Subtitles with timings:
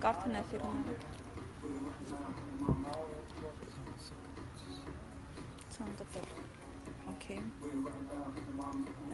[0.00, 0.78] ենք արդեն էֆիրում։
[5.74, 6.28] Ցանտել։
[7.10, 7.36] Okay.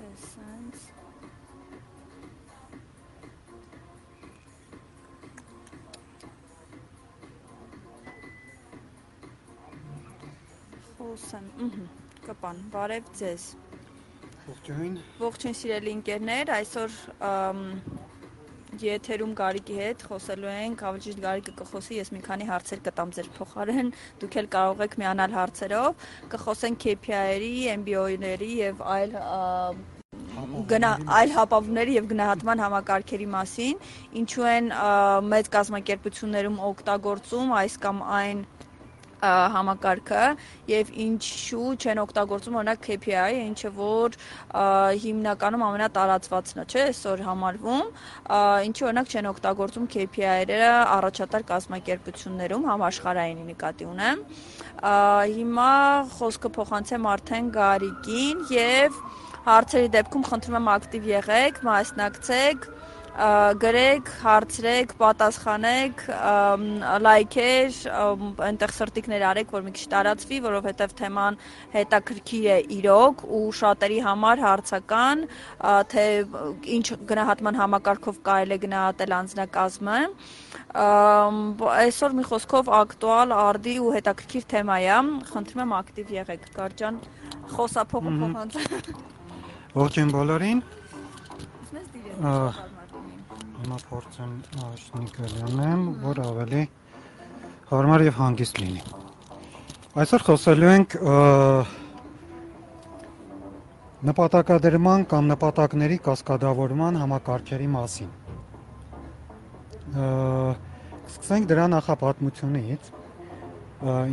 [0.02, 0.84] Essence
[10.96, 11.88] Խոսեմ։ Ահա,
[12.28, 13.50] կպան։ Բարև ձեզ։
[14.46, 16.98] Ողջույն։ Ողջույն սիրելի ընկերներ, այսօր
[18.86, 23.28] եթերում Գարիկի հետ խոսելու ենք, ավելի ճիշտ Գարիկը կխոսի, ես մի քանի հարցեր կտամ ձեր
[23.36, 29.16] փոխարեն, դուք էլ կարող եք միանալ հարցերով, կխոսենք KPI-երի, MBO-ների եւ այլ
[30.70, 33.80] գնա այլ հապավումների եւ գնահատման համակարգերի մասին,
[34.20, 34.68] ինչու են
[35.32, 38.44] մեծ կազմակերպություններում օգտագործում այս կամ այն
[39.22, 40.24] համակարգը
[40.70, 44.16] եւ ինչու չեն օգտագործում օրինակ KPI, ինչը որ
[45.04, 47.90] հիմնականում ամենատարածվածն է, չէ՞, այսօր համարվում,
[48.68, 54.24] ինչու օրինակ չեն օգտագործում KPI-երը առաջատար կազմակերպություններում համաշխարհայինի նկատի ունեմ։
[55.36, 55.70] Հիմա
[56.16, 59.00] խոսքը փոխանցեմ արդեն Գարիկին եւ
[59.46, 62.64] հարցերի դեպքում խնդրում եմ ակտիվ եղեք, մասնակցեք
[63.16, 66.02] գրեք, հարցրեք, պատասխանեք,
[67.06, 67.78] լայքեր,
[68.44, 71.38] այնտեղ սրտիկներ արեք, որ մի քիչ տարածվի, որովհետև թեման
[71.72, 75.24] հետաքրքիր է իրոք ու շատերի համար հարցական,
[75.96, 76.04] թե
[76.76, 79.98] ինչ գնահատման համակարգով կարելի է գնահատել անձնակազմը։
[81.72, 85.00] Այսօր մի խոսքով ակտուալ, արդի ու հետաքրքիր թեմա է։
[85.32, 87.02] Խնդրում եմ ակտիվ եղեք, Կարճան,
[87.56, 88.90] խոսափողը փոխանցել։
[89.76, 90.64] Ողջույն բոլորին։
[91.96, 92.75] դիրեք
[93.62, 94.32] հիմա փորձեմ
[94.66, 96.62] աշնիկը լինեմ, որ ավելի
[97.70, 98.82] հարմար եւ հանգիստ լինի։
[99.96, 100.96] Այսօր խոսելու ենք
[104.10, 108.12] նպատակադրման կամ նպատակների կասկադավորման համակարգերի մասին։
[109.96, 112.92] Սկսենք դրա նախապատմությունից,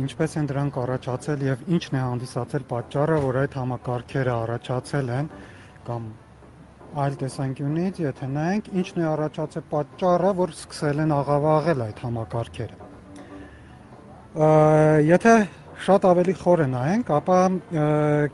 [0.04, 5.30] ինչպես են դրանք առաջացել եւ ինչն է հանդիսացել պատճառը, որ այդ համակարգերը առաջացել են
[5.84, 6.12] կամ
[6.94, 12.76] այլ տեսանկյունից, եթե նայենք, ինչն է առաջացել պատճառը, որ սկսել են աղավաղել այդ համակարգերը։
[15.08, 15.32] Եթե
[15.84, 17.38] շատ ավելի խորը նայենք, ապա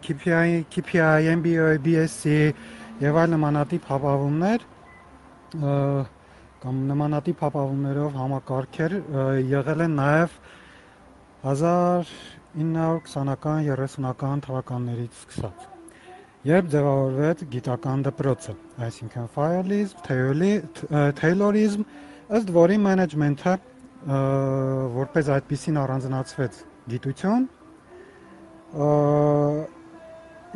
[0.05, 2.23] KPI, KPI, MBA, BSc
[3.01, 4.61] եւ այլ նմանատիպ հավավումներ
[6.61, 8.93] կամ նմանատիպ հավավումներով համակարգեր
[9.57, 10.31] եղել են նաեւ
[11.49, 15.80] 1920-ական, 30-ական թվականներից սկսած
[16.49, 18.53] երբ ձևավորվեց գիտական դպրոցը,
[18.87, 19.97] այսինքն Fayalism,
[21.21, 21.83] Taylorism,
[22.33, 23.55] ըստ որի մենեջմենթը
[24.97, 26.61] որպես այդպեսին առանձնացվեց
[26.95, 27.45] գիտություն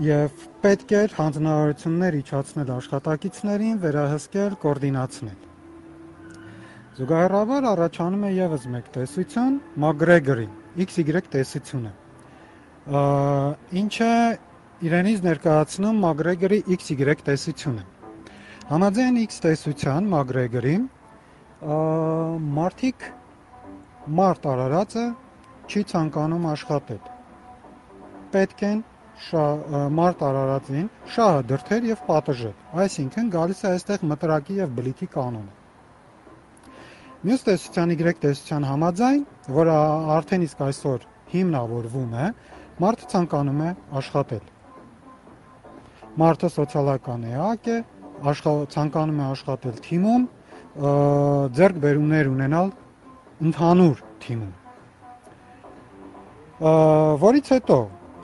[0.05, 5.39] եւ պետք էր հանձնարարություններ իջացնել աշխատակիցներին, վերահսկել, կոորդինացնել։
[6.95, 10.49] Զուգահեռաբար առաջանում է եւս մեկ տեսություն՝ Մագրեգորի
[10.89, 11.93] XY տեսությունը,
[13.85, 14.11] ինչը
[14.85, 17.85] իրենից ներկայացնում Մագրեգորի XY տեսությունը։
[18.69, 20.75] Համաձայն X տեսության Մագրեգորի
[22.57, 23.07] մարդիկ
[24.19, 25.07] մարդ արարածը
[25.71, 27.01] չի ցանկանում աշխատել։
[28.37, 28.85] Պետք են
[30.01, 35.53] մարդ արարածին շահը դրթեր եւ պատժել։ Այսինքն գալիս է այստեղ մտրակի եւ բլիթի կանոնը։
[37.25, 39.23] Մյուս տեսության Y տեսության համաձայն,
[39.61, 39.77] որը
[40.19, 42.27] արդեն իսկ այսօր հիմնավորվում է,
[42.85, 43.71] մարդը ցանկանում է
[44.03, 44.51] աշխատել
[46.15, 47.77] Մարդը սոցիալական էակ է,
[48.31, 50.27] աշխատ ցանկանում է աշխատել թիմում,
[51.59, 52.69] ձեռք բերումներ ունենալ
[53.49, 54.53] ընդհանուր թիմում։
[57.25, 57.79] Որից հետո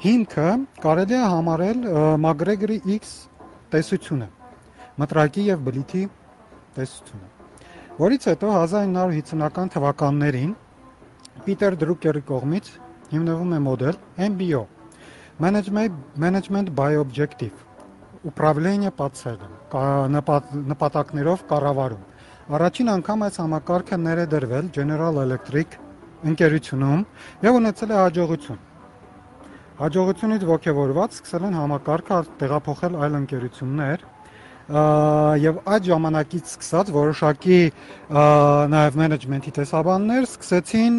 [0.05, 0.47] հիմքը
[0.85, 1.81] կարելի է համարել
[2.27, 3.11] Մագրեգորի X
[3.75, 4.29] տեսությունը,
[5.03, 6.03] մտրակի եւ բլիթի
[6.79, 7.29] տեսությունը,
[7.99, 10.53] որից հետո 1950-ական թվականներին
[11.43, 12.71] Պիտեր Դրուկերի կողմից
[13.17, 13.99] հիմնվում է մոդել
[14.31, 14.63] MBO
[15.43, 17.67] Management Management by Objective
[18.29, 19.53] ուправլենիա по целям,
[20.73, 22.03] նպատակներով կառավարում։
[22.51, 25.79] Առաջին անգամ այս համակարգը ներդրվել General Electric
[26.31, 27.05] ընկերությունում
[27.47, 28.61] եւ ունեցել է հաջողություն։
[29.81, 34.03] Հաջողությունից ողջավորված սկսել են համակարգը տեղափոխել այլ ընկերություններ
[35.41, 37.61] եւ այդ ժամանակից սկսած որոշակի
[38.75, 40.99] նաեւ մենեջմենթի տեսաբաններ սկսեցին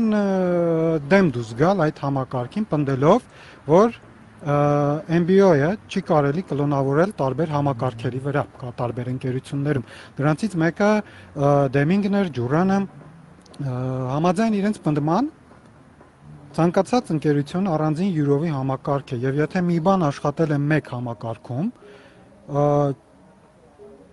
[1.13, 3.29] դեմ դուզ գալ այդ համակարգին, պնդելով,
[3.71, 3.95] որ
[4.41, 9.85] MBO-ը չի կարելի կլոնավորել տարբեր համակարգերի վրա, կա տարբեր ընկերություններում։
[10.17, 10.89] Դրանցից մեկը
[11.75, 12.79] Deming-ն էր, Jura-ը
[13.61, 15.29] համաձայն իրենց պնդման
[16.57, 21.71] ցանկացած ընկերություն առանձին յուրովի համակարգ է եւ եթե մի բան աշխատել է մեկ համակարգում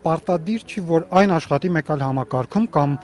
[0.05, 2.97] պարտադիր չի, որ այն աշխատի մեկ այլ համակարգում կամ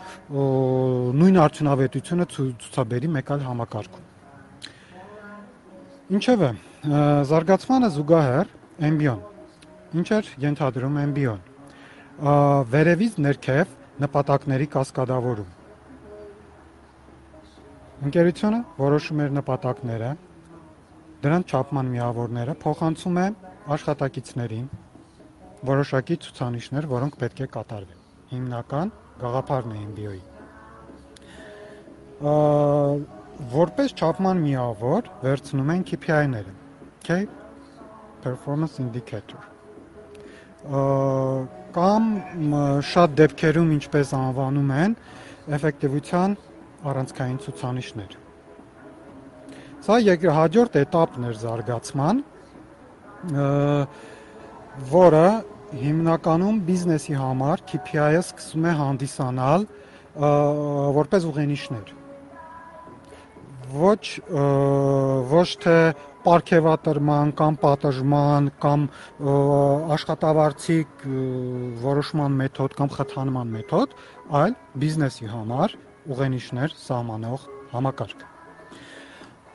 [1.19, 4.13] նույն արդյունավետությունը ցուցաբերի մեկ այլ համակարգում։
[6.05, 6.51] Ինչևէ,
[7.25, 8.49] զարգացմանը զուգահեռ
[8.93, 9.21] MBO-ն
[9.97, 11.41] ինչ էր ենթադրում MBO-ն
[12.75, 13.73] վերևից ներքև
[14.05, 15.49] նպատակների կասկադավորում։
[18.05, 20.12] Ընկերությունը որոշում էր նպատակները,
[21.25, 23.27] դրանց չափման միավորները փոխանցում է
[23.81, 24.69] աշխատակիցներին
[25.73, 28.00] որոշակի ցուցանիշներ, որոնք պետք է կատարվեն։
[28.37, 30.23] Հիմնական գաղափարն է MBO-ի։
[33.35, 36.53] Որպես չափման միավոր վերցնում են KPI-ները,
[37.03, 37.27] Key
[38.23, 39.41] Performance Indicator.
[41.75, 42.05] Կամ
[42.87, 44.95] շատ դեպքերում ինչպես անվանում են
[45.59, 46.37] էֆեկտիվության
[46.93, 48.15] առանցքային ցուցանիշներ։
[49.85, 52.23] Սա երկրորդ էտապն էր զարգացման,
[54.95, 55.27] որը
[55.83, 59.69] հիմնականում բիզնեսի համար KPI-ը սկսում է հանդիսանալ
[61.03, 61.95] որպես ուղենիշներ
[63.75, 64.03] ոչ
[65.35, 65.79] ոչ թե
[66.25, 68.85] ապարքեվատրման կամ պատժման կամ
[69.93, 70.76] աշխատավարձի
[71.82, 73.93] որոշման մեթոդ կամ խթանման մեթոդ,
[74.41, 75.75] այլ բիզնեսի համար
[76.15, 77.44] ուղենիշներ սահմանող
[77.75, 78.25] համակարգ։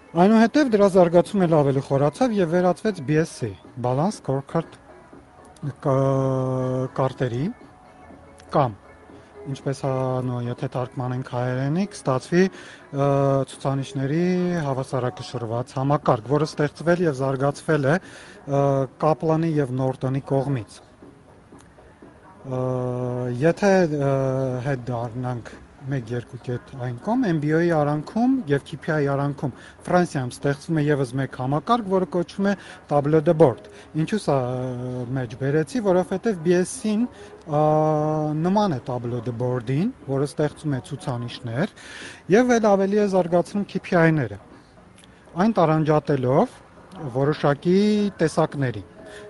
[0.09, 3.49] Այնուհետև դրա զարգացումը էլ ավելի խորացավ եւ վերածվեց BSC,
[3.81, 4.77] Balance Scorecard
[6.99, 7.49] կարտերի
[8.53, 8.77] կամ
[9.47, 9.81] ինչպես
[10.27, 12.43] նո եթե թարգմանենք հայերենի, կստացվի
[13.53, 14.25] ցուցանիշների
[14.65, 17.95] հավասարակշռված համակարգ, որը ստեղծվել եւ զարգացվել է
[19.05, 20.77] Կապլանի եւ Նորտոնի կողմից։
[23.39, 23.73] Եթե
[24.67, 25.51] հետ դառնանք
[25.87, 29.53] 1-2 կետ այն կողմ MBO-ի արանքում եւ KPI-ի արանքում
[29.85, 32.53] Ֆրանսիայում ստեղծվում է եւս մեկ համակարգ, որը կոչվում է
[32.91, 33.69] Tableau de bord։
[34.03, 34.35] Ինչու՞ սա
[35.15, 37.07] մեջ բերեցի, որովհետեւ BS-ին
[38.43, 41.75] նման է Tableau de bord-ին, որը ստեղծում է ցուցանիշներ
[42.35, 44.39] եւ էլ ավելի է զարգացնում KPI-ները։
[45.39, 46.57] Այն տարանջատելով
[47.15, 47.79] որոշակի
[48.19, 48.83] տեսակների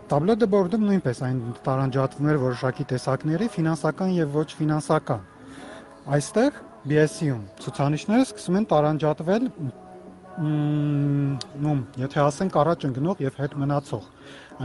[0.10, 5.28] Tableau de bord-ում նույնպես այն տարանջատվում էր որոշակի տեսակների, ֆինանսական եւ ոչ ֆինանսական
[6.10, 6.56] Այստեղ
[6.90, 9.44] BSC-ում ցուցանիշները սկսում են տարանջատվել
[10.40, 14.06] նո, եթե ասենք առաջ ընկնող եւ հետ մնացող։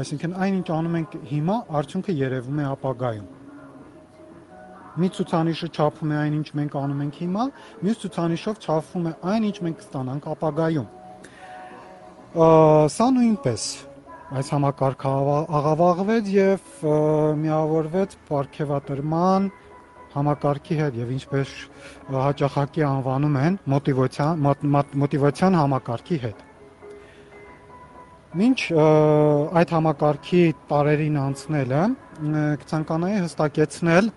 [0.01, 3.27] Այսինքն այնինչ անում ենք հիմա, արդյունքը երևում է ապագայում։
[5.05, 7.45] Մի ցուցանիշը չափում է այնինչ մենք անում ենք հիմա,
[7.85, 10.89] մյուս ցուցանիշով չափվում է այնինչ մենք կստանանք ապագայում։
[12.95, 13.67] Սա նույնպես
[14.35, 15.11] այս համակարգը
[15.61, 16.87] աղավաղվեց եւ
[17.43, 19.51] միավորվեց ապարքեվատրման
[20.15, 21.53] համակարգի հետ եւ ինչպես
[22.15, 24.45] հաճախակի անվանում են մոտիվացիան
[25.03, 26.45] մոտիվացիան համակարգի հետ։
[28.35, 28.59] Մինչ
[29.61, 31.83] այդ համակարգի տարերին անցնելը
[32.63, 34.09] կցանկանայի հստակեցնել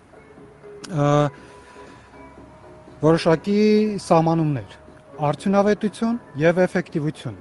[3.02, 3.60] որոշակի
[4.06, 4.80] սահմանումներ՝
[5.28, 7.38] արդյունավետություն եւ էֆեկտիվություն։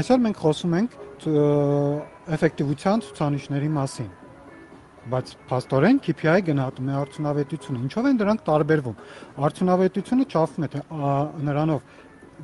[0.00, 0.96] Այսօր մենք խոսում ենք
[2.38, 4.10] էֆեկտիվության ցուցանիշների մասին
[5.08, 8.98] բայց փաստորեն KPI գնահատում է արդյունավետությունը։ Ինչով են դրանք տարբերվում։
[9.48, 10.82] Արդյունավետությունը չափվում է թե
[11.48, 11.94] նրանով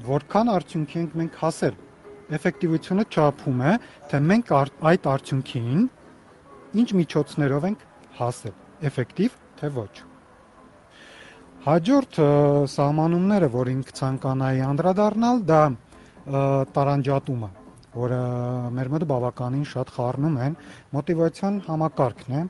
[0.06, 1.76] որքան արդյունքի ենք մենք հասել։
[2.36, 3.74] Էֆեկտիվությունը չափում է,
[4.10, 4.52] թե մենք
[4.90, 5.84] այդ արդյունքին
[6.80, 7.84] ինչ միջոցներով ենք
[8.20, 8.56] հասել։
[8.90, 9.92] Էֆեկտիվ թե ոչ։
[11.66, 12.18] Հաջորդ
[12.72, 15.62] սահմանումները, որին կցանկանայի անդրադառնալ, դա
[16.76, 17.65] տարանջատումը
[17.96, 18.20] որը
[18.76, 20.56] մեր մոտ բավականին շատ խառնում են,
[20.96, 22.44] մոտիվացիոն համակարգն է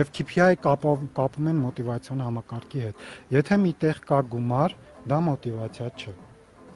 [0.00, 3.02] եւ KPI կապով կապում են մոտիվացիոն համակարգի հետ։
[3.36, 4.76] Եթե միտեղ կա գումար,
[5.12, 6.14] դա մոտիվացիա չէ։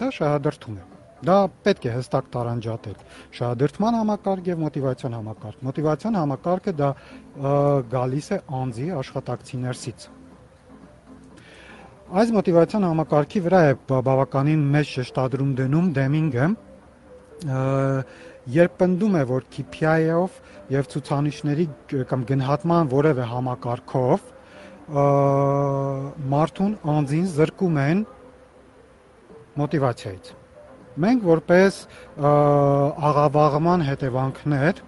[0.00, 0.84] Դա շահադրթում է։
[1.24, 2.98] Դա պետք է հստակ տարանջատել։
[3.38, 6.90] Շահադրթման համակարգ եւ մոտիվացիոն համակարգ։ Մոտիվացիոն համակարգը դա
[7.94, 10.08] գալիս է անձի աշխատակցի ներսից
[12.04, 16.48] Այս մոտիվացիոն համակարգի վրա է բավականին մեծ շեշտադրում դնում Դեմինգը,
[18.56, 20.36] երբ պնդում է, որ KPI-ով
[20.74, 21.66] եւ ցուցանիշների
[22.10, 24.28] կամ գնահատման որևէ համակարգով
[26.34, 28.04] մարդուն անձին զրկում են
[29.64, 30.32] մոտիվացիայից։
[31.08, 31.82] Մենք որպես
[32.20, 34.86] աղավաղման հետևանքներ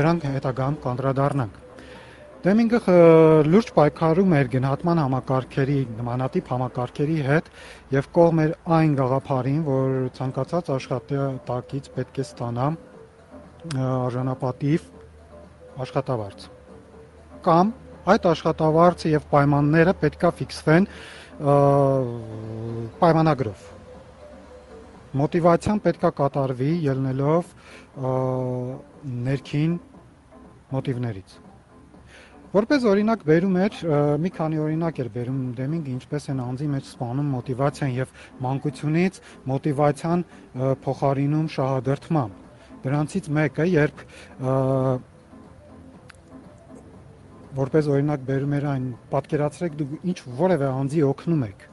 [0.00, 1.67] դրանք հետագայում կանդրադառնանք
[2.38, 2.78] Դեմինգը
[3.50, 7.48] լուրջ պայքարում էր գնահատման համակարգերի, նմանատիպ համակարգերի հետ
[7.94, 12.68] եւ կողմ էր այն գաղափարին, որ ցանկացած աշխատատակից պետք է ստանա
[13.88, 14.86] արժանապատիվ
[15.86, 16.46] աշխատավարձ։
[17.48, 17.74] Կամ
[18.14, 20.88] այդ աշխատավարձը եւ պայմանները պետքա ֆիքսվեն
[23.02, 23.66] պայմանագրով
[25.18, 27.52] մոտիվացիան պետքա կատարվի ելնելով
[29.26, 29.76] ներքին
[30.78, 31.47] մոտիվներից։
[32.48, 33.74] Որպես օրինակ բերում էր
[34.24, 38.14] մի քանի օրինակ էր բերում Դեմինգը ինչպես են անձի մեջ սպանում մոտիվացիան եւ
[38.44, 39.18] մանկությունից
[39.52, 40.22] մոտիվացիան
[40.86, 42.32] փոխարինում շահադրթմամբ։
[42.86, 44.02] Դրանցից մեկը, երբ
[47.58, 51.68] որպես օրինակ բերում էր այն, պատկերացրեք դուք ինչ որևէ անձի օգնում եք։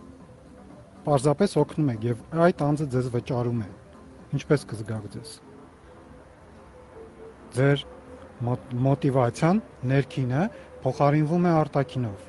[1.07, 3.73] Պարզապես օգնում եք եւ այդ անձը ձեզ վճարում է։
[4.35, 5.35] Ինչպես կզգաք ձեզ։
[7.55, 7.85] Ձեր
[8.85, 9.61] մոտիվացիան
[9.91, 10.47] ներքինը
[10.85, 12.25] փոխարինվում է արտաքինով։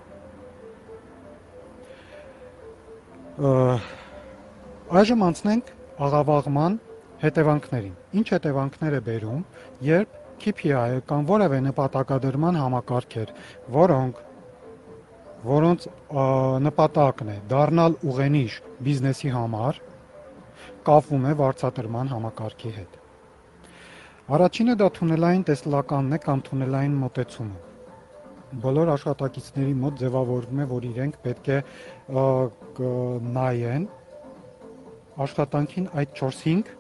[5.00, 5.72] Այժմ անցնենք
[6.06, 6.78] աղավաղման
[7.22, 9.42] հետևանքներին։ Ինչ հետևանքներ է բերում,
[9.88, 13.32] երբ KPI-ը կամ որևէ նպատակադրման համակարգեր,
[13.76, 14.22] որոնք
[15.46, 15.86] որոնց
[16.66, 19.80] նպատակն է դառնալ ուղենիշ բիզնեսի համար,
[20.86, 22.96] կապվում է վարձատրման համակարգի հետ։
[24.26, 31.18] Առաջինը դա թունելային տեսլականն է կամ թունելային մոտեցումը։ Բոլոր աշխատակիցների մոտ ձևավորվում է, որ իրենք
[31.26, 31.58] պետք է
[33.36, 33.86] նայեն
[35.26, 36.74] աշխատանքին այդ 4-5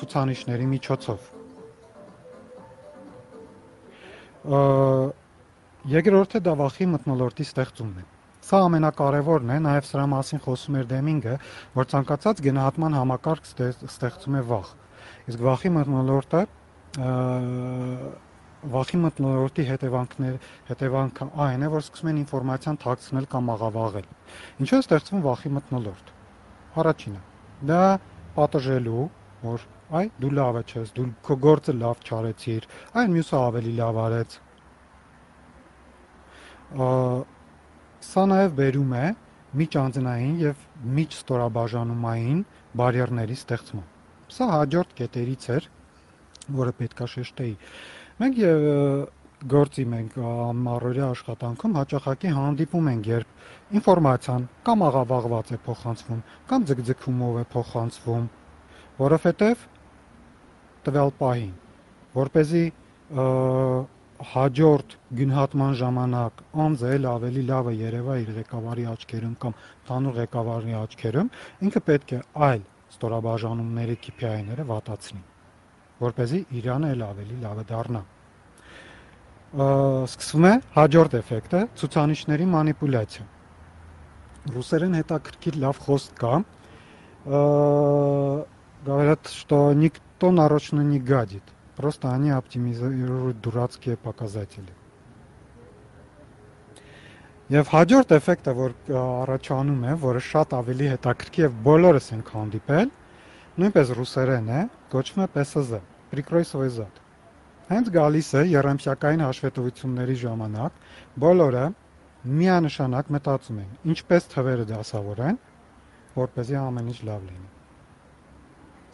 [0.00, 1.30] ցուցանիշների միջոցով։
[5.96, 8.08] Երկրորդը դա վախի մտնոլորտի ստեղծումն է։
[8.44, 11.40] Սա ամենակարևորն է, նաև սրա մասին խոսում էր Դեմինգը,
[11.80, 13.52] որ ցանկացած գնահատման համակարգ
[13.88, 14.72] ստեղծում է վախ։
[15.32, 16.48] Իսկ վախի մտնոլորտը
[18.70, 20.38] վախի մտնոլորտի հետևանքներ
[20.70, 24.08] հետևանքը այն է, որ սկսում են ինֆորմացիան թաքցնել կամ աղավաղել։
[24.64, 26.10] Ինչու է ստեղծվում վախի մտնոլորտ։
[26.82, 27.20] Առաջինը՝
[27.70, 27.84] դա
[28.34, 29.06] պատժելու,
[29.46, 29.66] որ
[30.00, 32.68] այ դու լավը չես, դու քո գործը լավ չարեցիր,
[33.00, 34.38] այն մյուսը ավելի լավ արեց։
[38.10, 39.06] Սա նաև բերում է
[39.60, 40.62] միջանձնային եւ
[40.98, 42.44] միջստորաբաժանումային
[42.80, 43.88] բարիերների ստեղծման։
[44.30, 45.66] Սա հաջորդ կետերից էր,
[46.58, 47.54] որը պետքա շեշտեի։
[48.20, 48.40] Մենք
[49.48, 57.38] գործի մենք ամառօրյա աշխատանքում հաճախակի հանդիպում ենք, երբ ինֆորմացիան կամ աղավաղված է փոխանցվում, կամ ձգձգումով
[57.40, 58.26] է փոխանցվում,
[59.00, 59.64] որովհետև
[60.90, 61.54] տվյալ պահին,
[62.20, 62.64] որ เป զի
[64.30, 69.56] հաջորդ գնահատման ժամանակ անձը էլ ավելի լավը երևա իր ղեկավարի աչքերում կամ
[69.88, 75.29] տանուղ ղեկավարի աչքերում, ինքը պետք է այլ ստորաբաժանումների KPI-ները վատացնի
[76.01, 78.01] որ เป զի Իրանը էլ ավելի լավը դառնա։
[79.55, 83.25] Սկսվում է հաջորդ էֆեկտը՝ ցուցանիշների մանիպուլյացիա։
[84.55, 86.33] Ռուսերեն հետաքրքիր лав խոսք կա։
[88.85, 91.41] Говорят, что никто нарочно не гадит.
[91.75, 94.71] Просто они оптимизируют дурацкие показатели։
[97.45, 102.87] Եվ հաջորդ էֆեկտը, որ առաջանում է, որը շատ ավելի հետաքրքիր է, բոլորս ենք հանդիպել,
[103.61, 104.61] նույնպես ռուսերեն է,
[104.95, 105.27] կոչվում է
[106.10, 106.96] PSZ, Prikroisovy zad։
[107.70, 110.72] Հենց գալիս է երամսյակային հաշվետվությունների ժամանակ,
[111.22, 111.64] բոլորը
[112.40, 115.38] միանշանակ մտածում են, ինչպես թվերը դասավորեն,
[116.16, 117.48] որպեսզի ամեն ինչ լավ լինի։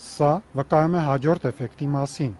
[0.06, 2.34] Սա վկայում է հաջորդ էֆեկտի մասին,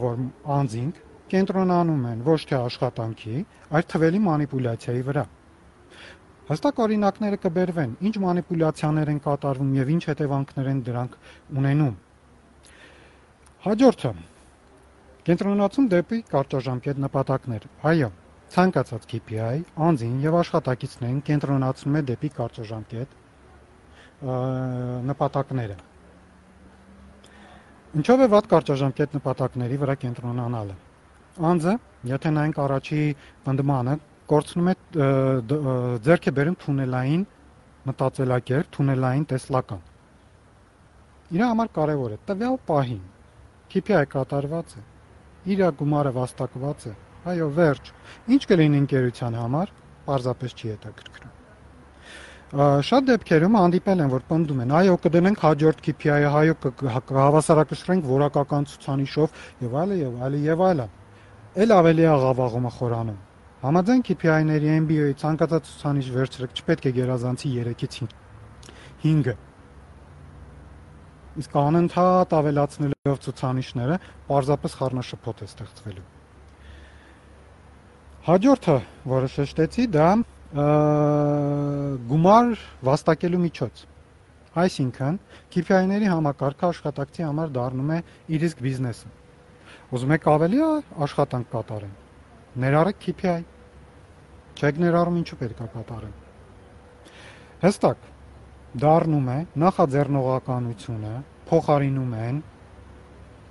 [0.00, 0.24] որ
[0.56, 3.36] անձինք կենտրոնանում են ոչ թե աշխատանքի,
[3.70, 5.26] այլ թվերի մանիպուլյացիայի վրա։
[6.50, 11.12] Հստակ օրինակները կբերվեն, ինչ մանիպուլյացիաներ են կատարվում եւ ինչ հետևանքներ են դրանք
[11.60, 11.98] ունենում։
[13.60, 14.10] Հաջորդը
[15.26, 18.06] կենտրոնացում դեպի կարճաժամկետ նպատակներ։ Այո,
[18.54, 23.12] ցանկացած KPI անձին եւ աշխատակիցներին կենտրոնացնում է դեպի կարճաժամկետ
[25.10, 25.76] նպատակները։
[28.00, 30.80] Ինչով է վատ կարճաժամկետ նպատակների վրա կենտրոնանալը։
[31.52, 31.76] Անձը,
[32.16, 33.04] եթե նայենք առաջի
[33.44, 34.00] պնդմանը,
[34.32, 34.76] կորցնում է
[36.08, 37.28] ձերք է բերում թունելային
[37.92, 39.88] մտածելակերպ, թունելային տեսլական։
[41.36, 43.08] Իր համար կարևոր է տվյալ պահին
[43.70, 44.82] KPI կատարված է,
[45.54, 46.94] իր գումարը վաստակված է,
[47.30, 47.92] այո, վերջ։
[48.34, 49.72] Ինչ կլինի ընկերության համար,
[50.08, 51.36] պարզապես չի հետաքրքրում։
[52.50, 56.54] Շատ դեպքերում հանդիպել են, որ պնդում են, այո, կդնենք հաջորդ KPI-ը, հայո
[57.10, 59.36] կհավասարակշռենք որակական ցուցանիշով
[59.66, 60.86] եւ այլը եւ այլը եւ այլը։
[61.62, 63.20] Էլ ավելի աղավաղումը խորանում.
[63.60, 67.96] Համաձայն KPI-ների MBO-ի ցանկացած ցուցանիշ վերցրեք չպետք է գերազանցի 3-ից
[69.04, 69.34] 5-ը։
[71.40, 73.96] Իսկ անընդհատ ավելացնելով ցուցանիշները,
[74.30, 76.08] պարզապես խառնաշփոթ է ստեղծվելու։
[78.26, 78.76] Հաջորդը,
[79.14, 80.08] որը շեշտեցի, դա
[82.10, 82.52] գումար
[82.90, 83.86] վաստակելու միջոց։
[84.60, 85.18] Այսինքն,
[85.54, 87.98] KPI-ների համակարգը աշխատակցի համար դառնում է
[88.36, 89.12] իր իսկ բիզնեսը։
[89.94, 90.62] Ուզում եք ավելի
[91.06, 91.98] աշխատանք կատարեն
[92.58, 93.42] Ներառեք KPI։
[94.58, 96.14] Չեք ներառում ինչու պետք է կատարեմ։
[97.62, 98.09] Հստակ
[98.78, 101.14] դառնում է նախաձեռնողականությունը,
[101.50, 102.36] փոխարինում են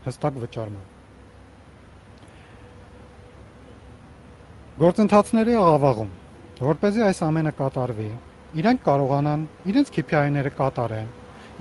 [0.05, 0.85] հստակ վճարման։
[4.79, 6.11] Գործընթացների աղավաղում,
[6.63, 8.09] որ เป զի այս ամենը կատարվի,
[8.63, 11.09] իրենք կարողանան իրենց KPI-ները կատարեն,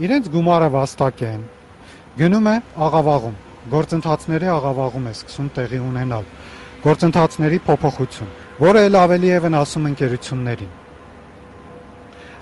[0.07, 1.43] իրենց գումարը վաստակեն,
[2.23, 3.37] գնում է աղավաղում,
[3.75, 6.31] գործընթացների աղավաղում է սկսում տեղի ունենալ,
[6.87, 10.88] գործընթացների փոփոխություն, որը ել ավելի է վնասում ընկերություններին։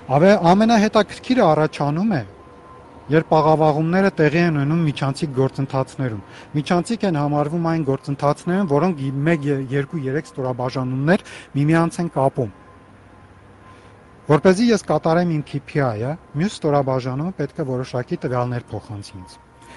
[0.06, 2.22] ամենահետաքրքիրը առաջանում է
[3.10, 6.22] երբ աղավաղումները տեղի են ունենում միջանցիկ գործընթացներում։
[6.58, 11.24] Միջանցիկ են համարվում այն գործընթացները, որոնք 1, 2, 3 ստորաբաժանումներ
[11.58, 12.54] միմյանց են կապում։
[14.26, 19.36] Որպեսզի ես կատարեմ իմ KPI-ը, մյուս ստորաբաժանումը պետք է որոշակի տվյալներ փոխանցի ինձ։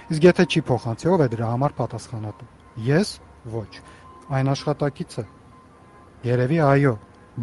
[0.09, 2.49] Իսկ եթե չի փոխանցի, ով է դրա համար պատասխանատու։
[2.89, 3.09] Ես
[3.53, 3.71] ոչ։
[4.29, 5.25] Այն աշխատակիցը։
[6.29, 6.93] Երևի այո,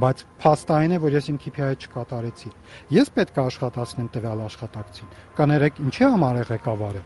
[0.02, 2.50] բայց փաստային է, որ ես իմ KPI-ը չկատարեցի։
[2.96, 7.02] Ես պետք է աշխատացնեմ տվյալ աշխատակցին։ Կներեք, ինչի համար է ղեկավարը։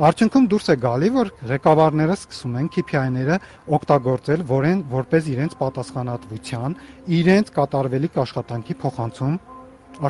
[0.00, 3.36] Արդյունքում դուրս է գալի, որ ղեկավարները սկսում են KPI-ները
[3.76, 6.76] օգտագործել, որեն որպես իրենց պատասխանատվության,
[7.20, 9.34] իրենց կատարվելիք աշխատանքի փոխանցում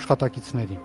[0.00, 0.84] աշխատակիցներին։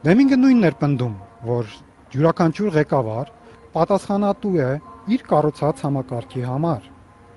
[0.00, 1.18] Դեմինգը նույնն էր պնդում,
[1.50, 1.74] որ
[2.14, 3.34] յուրաքանչյուր ղեկավար
[3.74, 4.70] պատասխանատու է
[5.14, 6.89] իր կառուցած համակարգի համար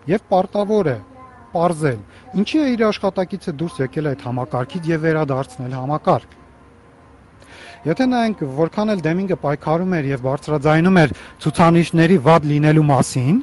[0.09, 0.97] եւ պարտավոր է
[1.53, 1.99] parzել,
[2.41, 6.39] ինչի է իր աշխատակիցը դուրս եկել այդ համակարգից եւ վերադարձնել համակարգ։
[7.83, 13.39] Եթե նայենք որքան էլ Դեմինգը պայքարում էր եւ բարձրաձայնում էր ցուցանիշների վատ լինելու մասին,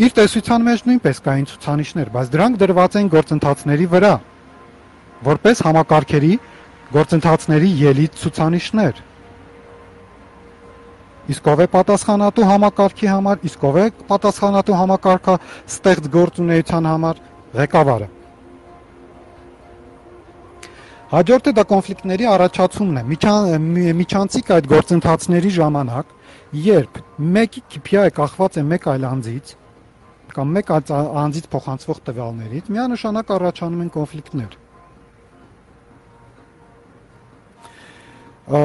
[0.00, 4.12] իր տեսության մեջ նույնպես կային ցուցանիշներ, բայց դրանք դրված են գործընթացների վրա,
[5.30, 6.34] որպես համակարգերի
[6.92, 9.02] գործընթացների ելից ցուցանիշներ
[11.28, 15.34] Իսկ ով է պատասխանատու համակարգի համար, իսկ ով է պատասխանատու համակարգը
[15.68, 17.20] ստեղծ գործունեության համար
[17.60, 18.08] ղեկավարը։
[21.10, 23.02] Հաջորդը դա կոնֆլիկտների առաջացումն է։
[24.00, 26.12] Միջանցիկ այդ գործընթացների ժամանակ,
[26.70, 27.00] երբ
[27.36, 29.56] մեկի KPI-ը կախված է մեկ այլ անձից
[30.30, 34.52] կամ մեկ անձից փոխանցվող տվյալներից, միանշանակ առաջանում են կոնֆլիկտներ։
[38.50, 38.60] Ա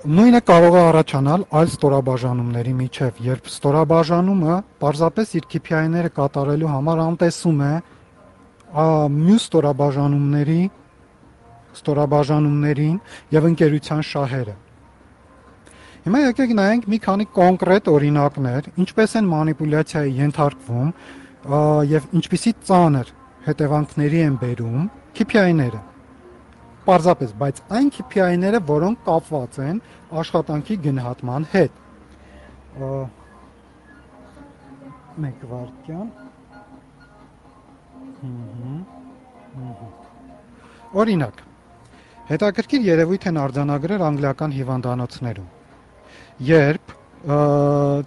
[0.00, 7.60] Նույնը կարող է առաջանալ այլ ստորաբաժանումների միջև, երբ ստորաբաժանումը պարզապես իր KPI-ները կատարելու համար անտեսում
[7.66, 7.72] է
[9.16, 10.62] մյուս ստորաբաժանումների
[11.76, 12.96] ստորաբաժանումներին
[13.36, 14.56] եւ ընկերության շահերը։
[16.08, 20.90] Հիմա եկեք նայենք մի քանի կոնկրետ օրինակներ, ինչպես են մանիպուլյացիայի ենթարկվում
[21.92, 23.14] եւ ինչպիսի ծանր
[23.50, 25.89] հետևանքների են բերում KPI-ները
[26.86, 29.80] Պարզապես, բայց այն KPI-ները, որոնք կապված են
[30.20, 31.80] աշխատանքի գնահատման հետ։
[35.20, 36.08] Մեկ վարքյան։
[41.00, 41.44] Օրինակ,
[42.30, 45.48] հետաքրքիր երևույթ են արձանագրել անգլիական հիվանդանոցներում։
[46.50, 46.96] Երբ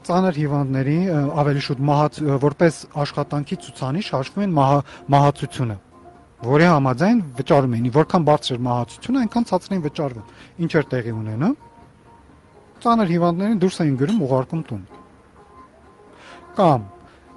[0.10, 1.00] ծանր հիվանդների
[1.44, 4.56] ավելի շուտ մահաց որպես աշխատանքի ցուցանիշ հաշվում են
[5.14, 5.76] մահացությունը
[6.44, 10.26] որի համաձայն վճարում էին, որքան բարձր մահացությունը, այնքան ցածր էին վճարվում։
[10.64, 11.56] Ինչ էր տեղի ունենում։
[12.84, 14.84] Ծանր հիվանդներին դուրս էին գրում ուղարկում տուն։
[16.58, 16.82] Կամ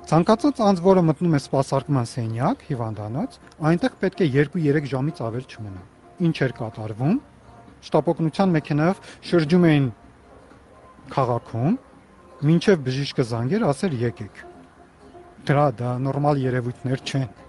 [0.07, 3.39] ցանկացած անձ, որը մտնում է սպասարկման սենյակ, հիվանդանոց,
[3.71, 5.83] այնտեղ պետք է 2-3 ժամից ավել չմնա։
[6.27, 7.17] Ինչ էր կատարվում։
[7.87, 9.89] Շտապօգնության մեքենայով շրջում էին
[11.17, 11.75] քաղաքում,
[12.47, 14.45] մինչև բժիշկը զանգեր, ասեր եկեք։
[15.47, 17.46] Դրա դա նորմալ երևույթներ չեն։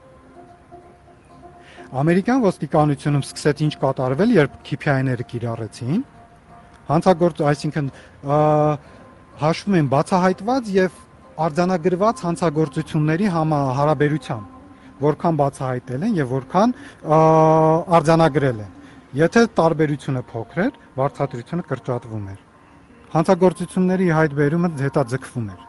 [1.88, 6.00] Ամերիկյան ոստիկանությունում սկսեց ինչ կատարվել, երբ KPI-ները կիրառեցին։
[6.88, 7.86] Հանցագործ, այսինքն
[9.39, 10.97] հաշվում են բացահայտված եւ
[11.47, 14.58] արձանագրված հանցագործությունների համա հարաբերությամբ
[15.08, 16.73] որքան բացահայտել են եւ որքան
[17.97, 18.73] արձանագրել են։
[19.17, 22.41] Եթե տարբերությունը փոքր էր, վարձատրությունը կրճատվում էր։
[23.15, 25.62] Հանցագործությունների հայտ բերումը հետաձգվում էր։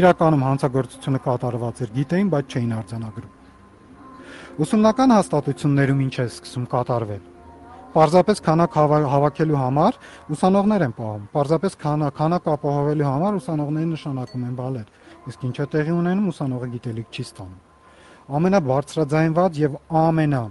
[0.00, 3.39] Իրականում հանցագործությունը կատարված էր, գիտեին, բայց չէին արձանագրում։
[4.60, 7.20] Ուսումնական հաստատություններում ինչ է սկսում կատարվել։
[7.94, 9.94] Պարզապես քանակ հավաքելու համար
[10.36, 14.90] ուսանողներ են պահում։ Պարզապես քանակ քանակ ապահովելու համար ուսանողներին նշանակում են բալեր։
[15.30, 20.42] Իսկ ինչ է տեղի ունենում, ուսանողը գիտելիք չի ստանում։ Ամենաբարձրաձայնված եւ ամենա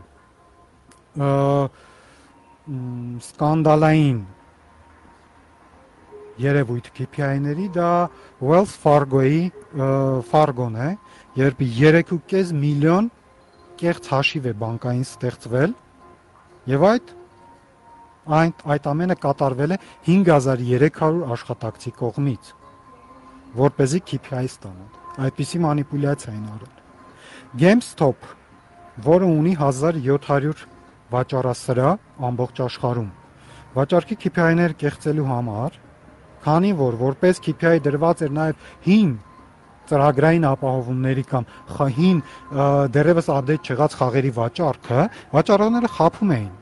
[3.29, 4.19] սկանդալային
[6.49, 7.93] երևույթ KPI-ների դա
[8.41, 9.39] Wells Fargo-ի
[10.33, 10.89] Fargo-ն է,
[11.39, 13.09] երբ 3.5 միլիոն
[13.79, 15.75] կեղծ հաշիվ է բանկային ստեղծվել
[16.73, 17.13] եւ այդ
[18.39, 19.77] այն այդ ամենը կատարվել է
[20.09, 22.51] 5300 աշխատակցի կողմից
[23.59, 26.75] որ เป զի KPI ստանան այդպիսի մանիպուլյացիա են արել
[27.63, 28.35] GameStop
[29.05, 30.67] որը ունի 1700
[31.13, 31.91] վաճառասրա
[32.29, 33.09] ամբողջ աշխարհում։
[33.75, 35.77] Վաճառքի KPI-ներ կեղծելու համար,
[36.43, 39.13] քանի որ որպես KPI դրված էր նաև հին
[39.89, 41.49] ծրագրային ապահովումների կամ
[41.97, 42.21] հին
[42.95, 46.54] դերևս ադետ չեղած խաղերի վաճառքը, վաճառողները խափում էին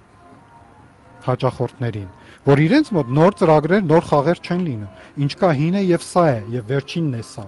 [1.27, 2.09] հաճախորդներին,
[2.47, 6.39] որ իրենց մոտ նոր ծրագրեր, նոր խաղեր չեն լինում։ Ինչ կա հինը եւ սա է,
[6.55, 7.45] եւ վերջինն է սա։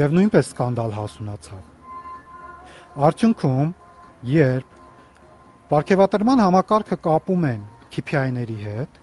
[0.00, 1.62] Եվ նույնպես սկանդալ հասունացավ։
[3.10, 3.70] Արդյունքում,
[4.30, 4.78] երբ
[5.70, 7.60] Պարգևատրման համակարգը կապում են
[7.94, 9.00] KPI-ների հետ,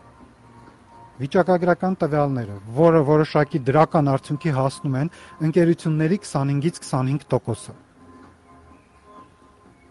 [1.22, 5.12] վիճակագրական տվյալները, որը որոշակի դրական արդյունքի հասնում են
[5.48, 7.76] ընկերությունների 25-ից 25%-ը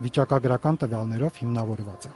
[0.07, 2.15] վիճակագրական տվյալներով հիմնավորված է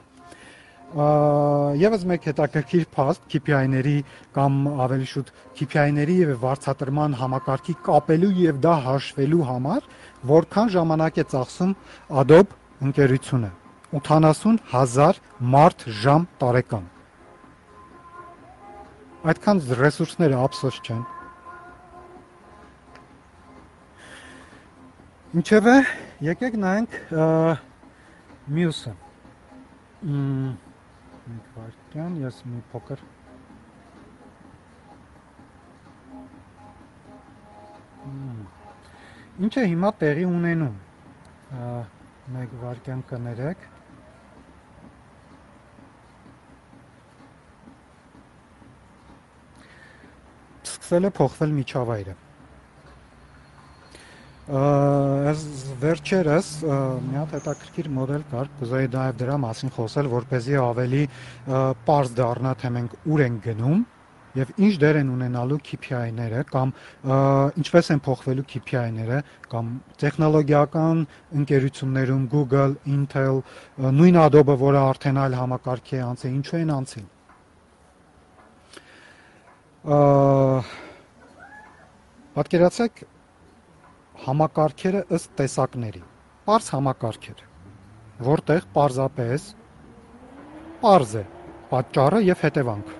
[0.91, 3.93] եւս մեկ հետաքրքիր փաստ KPI-ների
[4.35, 9.87] կամ ավելի շուտ KPI-ների եւ վարձատրման համակարգի կապելու եւ դա հաշվելու համար
[10.35, 11.75] որքան ժամանակ է ծախսում
[12.23, 12.59] Adobe
[12.91, 13.51] ընկերությունը
[14.03, 15.21] 80000
[15.55, 16.90] մարդ ժամ տարեկան
[19.21, 21.01] այդքան ռեսուրսները ափսոս չեն
[25.31, 25.73] Ինչևէ,
[26.27, 26.95] եկեք նայենք
[28.51, 28.91] մյուսը։
[30.03, 33.03] մի վարքյան, ես մի փոքր
[39.41, 40.75] Ինչ է հիմա տեղի ունենում։
[42.35, 43.63] Մեկ վարքյան կներեք։
[50.67, 52.15] սկսել է փոխվել միջավայրը։
[54.51, 55.41] Այս
[55.79, 61.03] վերջերս մի հատ հետաքրքիր մոդել կար, կուզեի նաև դրա մասին խոսել, որպեսզի ավելի
[61.85, 63.83] པարզ դառնա, թե մենք ուր ենք գնում
[64.41, 66.73] եւ ինչ դեր են ունենալու KPI-ները կամ
[67.61, 69.21] ինչպես են փոխվելու KPI-ները
[69.51, 69.71] կամ
[70.03, 71.01] տեխնոլոգիական
[71.41, 73.41] ընկերություններում Google, Intel,
[73.99, 77.09] նույն Adobe, որը արդեն այլ համակարգի է անցել, ինչու են անցել
[82.35, 82.99] Պատկերացեք
[84.27, 86.01] համակարգերը ըստ տեսակների։
[86.45, 87.41] Պարզ համակարգեր,
[88.27, 89.47] որտեղ պարզապես
[90.85, 91.25] պարզ է
[91.73, 92.95] պատճառը եւ հետևանքը։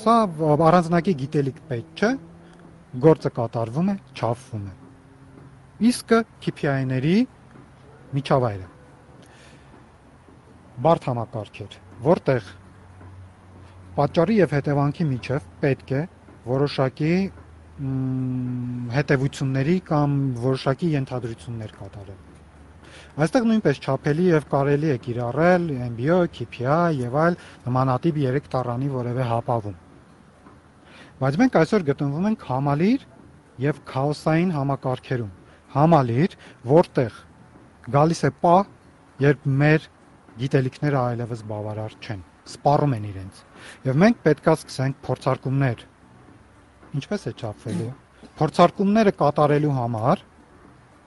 [0.00, 0.18] Սա
[0.66, 2.10] առանձնակի գիտելիք պետք չէ,
[3.06, 4.76] գործը կատարվում է, չափվում է։
[5.94, 7.18] Իսկը KPI-ների
[8.18, 8.68] միջավայրը։
[10.82, 12.42] Բարդ համակարգեր, որտեղ
[13.98, 16.02] պատճառի եւ հետևանքի միջև պետք է
[16.48, 17.12] որոշակի
[18.94, 22.24] հետևությունների կամ որոշակի ենթադրություններ կատարել։
[23.18, 29.26] Այստեղ նույնպես չափելի եւ կարելի է կիրառել MBO, KPI եւ այլ նմանատիպ 3 տառանի որևէ
[29.32, 29.76] հապավում։
[31.18, 33.06] Բայց մենք այսօր գտնվում ենք համալիր
[33.66, 35.32] եւ քաոսային համակարգերում։
[35.74, 36.36] Համալիր,
[36.78, 37.20] որտեղ
[37.98, 38.56] գալիս է պա,
[39.26, 39.88] երբ մեր
[40.38, 43.40] գիտելիքները այլևս բավարար չեն, սպառում են իրենց։
[43.88, 45.84] Եվ մենք պետքա սկսենք փորձարկումներ։
[46.98, 47.90] Ինչպես է չափվելու։
[48.38, 50.24] Փորձարկումները կատարելու համար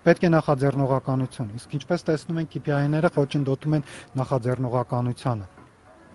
[0.06, 3.84] պետք է նախաձեռնողականություն։ Իսկ ինչպես տեսնում ենք, KPI-ները խոչընդոտում են
[4.21, 5.45] նախաձեռնողականությանը։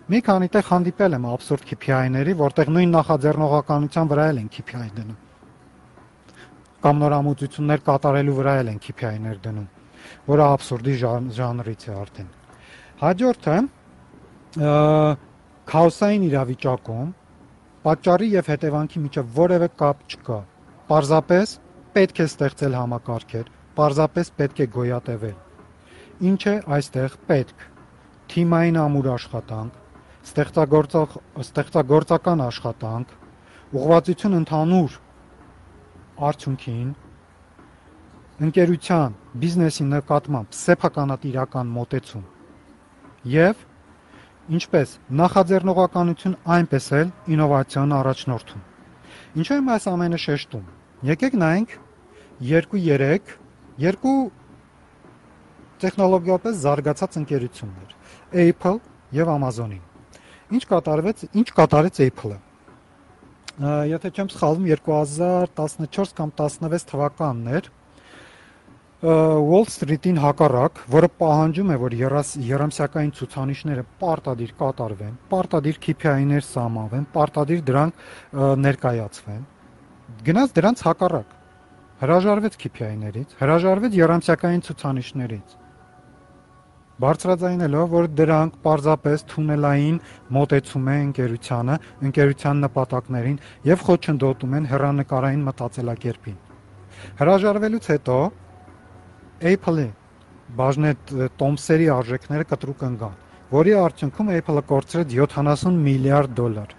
[0.06, 5.16] Մի քանի տեղ հանդիպել եմ абսուրդ KPI-ների, որտեղ նույն նախաձեռնողականության վրա էլ են KPI դնում։
[6.86, 9.66] Կամ նորամուծություններ կատարելու վրա էլ են KPI-ներ դնում,
[10.30, 10.94] որը абսուրդի
[11.36, 12.28] ժանրից է արդեն։
[13.02, 13.56] Հաջորդը
[14.57, 17.09] քաոսային իրավիճակում
[17.87, 20.38] պատճառի եւ հետևանքի միջև որևէ կապ չկա։
[20.88, 21.53] Պարզապես
[21.97, 25.37] պետք է ստեղծել համակարգեր, պարզապես պետք է գոյատևել։
[26.31, 27.66] Ինչ է այստեղ պետք։
[28.33, 29.77] Թիմային ամուր աշխատանք,
[30.31, 33.12] ստեղծագործող ստեղծագործական աշխատանք,
[33.77, 34.99] ուղղվածություն ընդհանուր
[36.27, 36.90] արդյունքին,
[38.47, 42.27] ընկերության, բիզնեսի նկատմամբ սեփականատիրական մոտեցում
[43.37, 43.64] եւ
[44.46, 48.64] ինչպես նախաձեռնողականություն, այնպես էլ ինովացիոն առաջնորդում։
[49.42, 50.66] Ինչու եմ այս ամենը շեշտում։
[51.11, 51.72] Եկեք նայենք
[52.50, 53.32] 2-3
[53.87, 54.18] երկու
[55.82, 57.96] տեխնոլոգիապես զարգացած ընկերություններ՝
[58.46, 58.78] Apple
[59.18, 59.82] եւ Amazon-ին։
[60.56, 62.38] Ինչ կատարվեց, ինչ կատարեց Apple-ը։
[63.90, 67.70] Եթե չեմ սխալվում 2014 կամ 16 թվականներ
[69.04, 77.61] Wall Street-ին հակառակ, որը պահանջում է, որ երամսյակային ցուցանիշները պարտադիր կատարվեն, պարտադիր KPI-ներ սահմանվեն, պարտադիր
[77.66, 78.06] դրանք
[78.64, 79.42] ներկայացվեն,
[80.30, 81.35] գնաց դրանց հակառակ։
[82.00, 85.54] Հրաժարվեց KPI-ներից, հրաժարվեց երամսյակային ցուցանիշներից
[86.96, 89.96] բարձրաձայնելով, որ դրանք պարզապես թունելային
[90.32, 91.74] մոտեցում է ընկերությանը,
[92.09, 93.37] ընկերության նպատակներին
[93.68, 96.38] եւ խոչընդոտում են հերանեկարային մտածելակերպին։
[97.20, 98.16] Հրաժարվելուց հետո
[99.37, 99.88] Apple-ի
[100.57, 103.16] բաժնետ տոմսերի արժեքները կտրուկ ընկան,
[103.53, 106.70] որի արդյունքում Apple-ը կորցրեց 70 միլիարդ դոլար։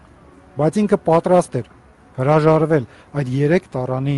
[0.58, 1.68] Բայց ինքը պատրաստ էր
[2.18, 2.88] հրաժարվել
[3.22, 4.18] այդ 3 տարանի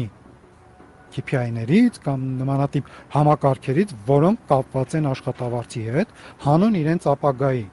[1.10, 6.13] KPI-ներից կամ նմանատիպ համակարգերից, որոնք կապված են աշխատավարձի հետ,
[6.45, 7.65] հանուն իրենց ապագայի։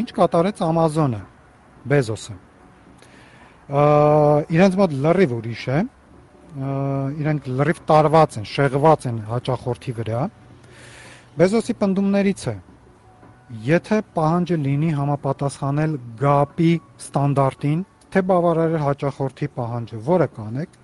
[0.00, 1.22] Ինչ կատարեց Amazon-ը,
[1.90, 2.36] Bezos-ը։
[4.50, 5.78] Իրենց մոտ լրիվ ուրիշ է,
[6.50, 10.22] իրենք լրիվ տարված են, շեղված են հաճախորդի վրա։
[11.38, 12.54] Bezos-ի պնդումներից է,
[13.66, 16.72] եթե պահանջը լինի համապատասխանել GAP-ի
[17.04, 20.76] ստանդարտին, թե բավարարել հաճախորդի պահանջը, որը կանեք,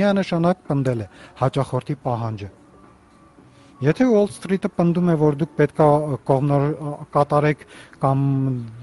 [0.00, 1.10] միանշանակ պնդել է
[1.42, 2.50] հաճախորդի պահանջը։
[3.80, 5.84] Եթե Wall Street-ը պնդում է, որ դուք պետքա
[6.28, 6.64] կողմնոր
[7.14, 7.62] կատարեք
[8.02, 8.24] կամ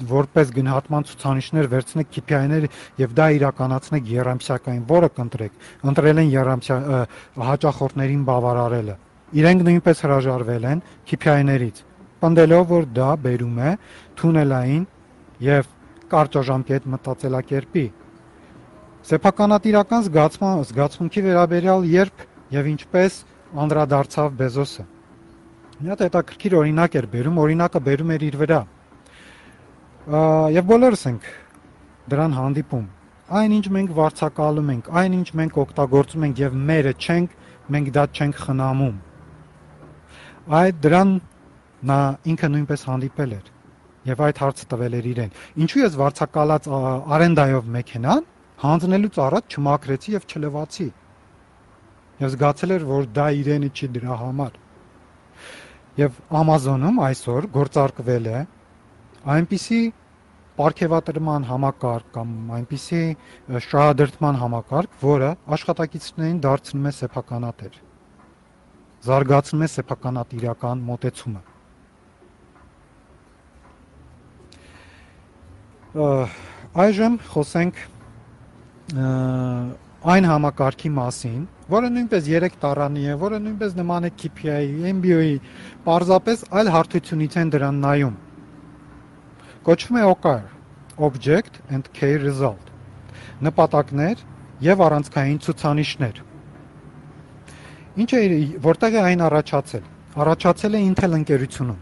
[0.09, 2.65] որպես գնահատման ցուցանիշներ վերցնեք KPI-ներ
[3.03, 5.61] եւ դա իրականացնեք երամսյակային, որը կընտրեք,
[5.93, 6.79] ընտրել են երամսյա
[7.51, 8.97] հաճախորդներին բավարարելը։
[9.37, 10.83] Իրենք նույնպես հրաժարվել են
[11.13, 11.85] KPI-ներից,
[12.25, 13.77] պնդելով, որ դա բերում է
[14.17, 14.83] թունելային
[15.45, 15.71] եւ
[16.09, 17.87] կարճաժամկետ մտածելակերպի
[19.07, 23.19] Սեփականատիրական զգացման զգացմունքի վերաբերյալ երբ եւ ինչպես
[23.55, 24.83] անդրադարձավ Բեզոսը։
[25.77, 28.61] Մի հատ հետաքրքիր օրինակ էր բերում, օրինակը բերում էր իր վրա։
[30.57, 31.27] Եվ բոլորս ենք
[32.11, 32.85] դրան հանդիպում։
[33.37, 37.35] Այնինչ մենք վարչակալում ենք, այնինչ մենք օգտագործում ենք եւ մերը չենք,
[37.75, 38.95] մենք դա չենք խնամում։
[40.57, 41.11] Այդ դրան
[41.91, 41.99] նա
[42.31, 43.51] ինքը նույնպես հանդիպել էր
[44.07, 45.35] եւ այդ հարցը տվել էր իրեն։
[45.67, 46.69] Ինչու ես վարչակալած
[47.17, 48.23] արենդայով մեքենան
[48.63, 50.87] հանձնելուց առաջ չմաքրեցի եւ չլվացի։
[52.17, 54.57] Եվ զգացել էր, որ դա իրենը չի դրա համար։
[55.97, 58.39] Եվ Amazon-ում այսօր գործարկվել է
[59.37, 59.81] այնպիսի
[60.57, 63.01] ապարքեվատրման համակարգ կամ այնպիսի
[63.65, 67.75] շահադրթման համակարգ, որը աշխատակիցներին դարձնում է սեփականատեր։
[69.05, 71.43] Զարգացնում է սեփականատիրական մոտեցումը։
[76.87, 77.85] Այժմ խոսենք
[80.05, 81.39] այն համակարգի մասին,
[81.73, 85.37] որը նույնպես 3 տարանի է, որը նույնպես նման է KPI-ի, MBO-ի,
[85.87, 88.15] parzapes այլ հարթությունից են դրան նայում։
[89.65, 90.45] Կոչվում է OKR,
[91.07, 92.69] Object and Key Result։
[93.41, 94.21] Նպատակներ
[94.67, 96.21] եւ առանցքային ցուցանիշներ։
[97.97, 98.21] Ինչ է
[98.61, 101.81] որտեղ է այն առաջացել։ Առաջացել է Intel ընկերությունում։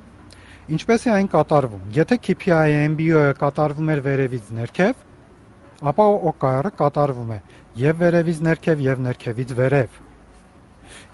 [0.75, 5.03] Ինչպես է այն կատարվում։ Եթե KPI-ը MBO-ը կատարվում էր վերևից ներքև,
[5.91, 7.39] ապա OKR-ը կատարվում է
[7.75, 9.95] եւ վերևից ներքև եւ ներքևից վերև։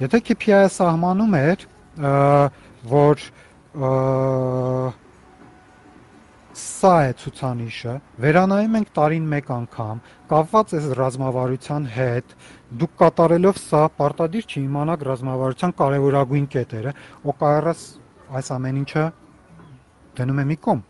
[0.02, 1.64] Եթե KPI-ը սահմանում էր,
[2.92, 3.24] որ
[6.62, 7.96] սա է ցուցանիշը,
[8.26, 12.36] վերանայում ենք տարին 1 անգամ, կապված է ռազմավարության հետ,
[12.82, 16.96] դուք կատարելով սա պարտադիր չի իմանաք ռազմավարության կարևորագույն կետերը,
[17.34, 17.76] OKR-ը
[18.42, 19.10] այս ամեն ինչը
[20.20, 20.88] դնում է մի կողմ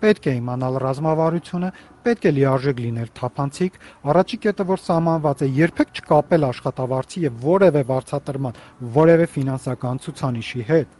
[0.00, 1.68] պետք է իմանալ ռազմավարությունը,
[2.04, 3.76] պետք է լիարժեք լինել թափանցիկ,
[4.10, 8.60] առաջի կետը որ սահմանված է, երբեք չկապել աշխատավարձի եւ որևէ վարձատրման,
[8.96, 10.96] որևէ ֆինանսական ցուցանիշի հետ։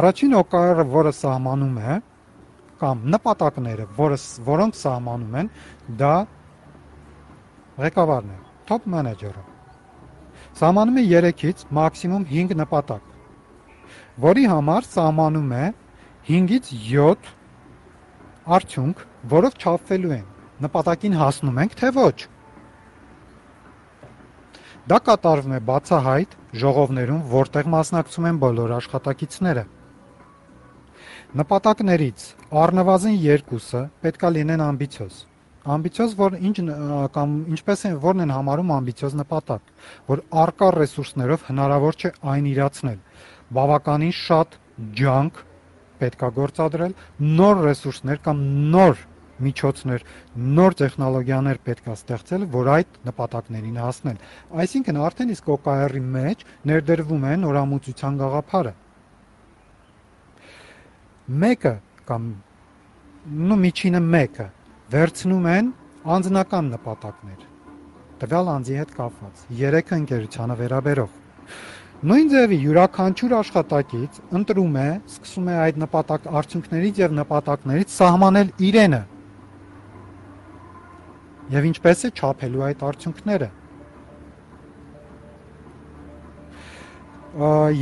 [0.00, 1.96] Առաջին օկարը, որը սահմանում է,
[2.80, 5.50] կամ նպատակները, որը որոնք սահմանում են,
[6.00, 6.14] դա
[7.80, 8.38] ղեկավարն է,
[8.70, 9.44] top manager-ը։
[10.60, 13.10] Սահմանում է 3-ից մաքսիմում 5 նպատակ,
[14.24, 15.66] որի համար սահմանում է
[16.30, 17.34] 5-ից 7
[18.46, 20.28] արդյունք, որով չափվելու են։
[20.64, 22.18] Նպատակին հասնում ենք, թե ոչ։
[24.90, 29.64] Դա կատարվում է բացահայտ ժողովներում, որտեղ մասնակցում են բոլոր աշխատակիցները։
[31.40, 32.22] Նպատակներից
[32.60, 35.18] առնվազն երկուսը պետքա լինեն ամբիցիոզ։
[35.70, 36.56] Ամբիցիոզ, որ ինչ
[37.14, 39.70] կամ ինչպես են որն են համարում ամբիցիոզ նպատակ,
[40.10, 42.98] որ արկա ռեսուրսներով հնարավոր չէ այն իրացնել։
[43.60, 44.58] Բավականին շատ
[45.00, 45.44] ջանք
[46.00, 46.92] պետքա գործադրել,
[47.40, 48.42] նոր ռեսուրսներ կամ
[48.74, 49.02] նոր
[49.40, 50.04] միջոցներ,
[50.58, 54.18] նոր տեխնոլոգիաներ պետքա ստեղծել, որ այդ նպատակներին հասնել։
[54.64, 58.74] Այսինքն արդեն իսկ OKR-ի մեջ ներդրվում է նորամուծության գաղափարը։
[61.40, 61.74] Մեկը
[62.10, 62.28] կամ
[63.50, 64.48] նո միջինը մեկը
[64.90, 65.72] վերցնում են
[66.16, 67.42] անձնական նպատակներ
[68.20, 71.19] տվյալ անձի հետ կապված երեքը ընկերությանը վերաբերող
[72.00, 79.00] Նույն ձևի յուրաքանչյուր աշխատակից ընտրում է, սկսում է այդ նպատակ արդյունքներից եւ նպատակներից սահմանել իրենը։
[81.56, 83.50] Եվ ինչպես է չափելու այդ արդյունքները։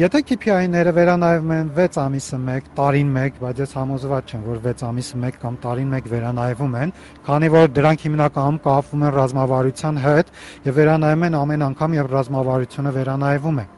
[0.03, 4.87] Եթե KPI-ները վերանայվում են 6 ամիսը 1, տարին 1, բայց ես համոզված չեմ, որ 6
[4.91, 6.97] ամիսը 1 կամ տարին 1 վերանայվում են,
[7.31, 10.37] քանի որ դրանք հիմնականում կապվում են ռազմավարության հետ
[10.69, 13.69] եւ վերանայում են ամեն անգամ, երբ ռազմավարությունը վերանայվում է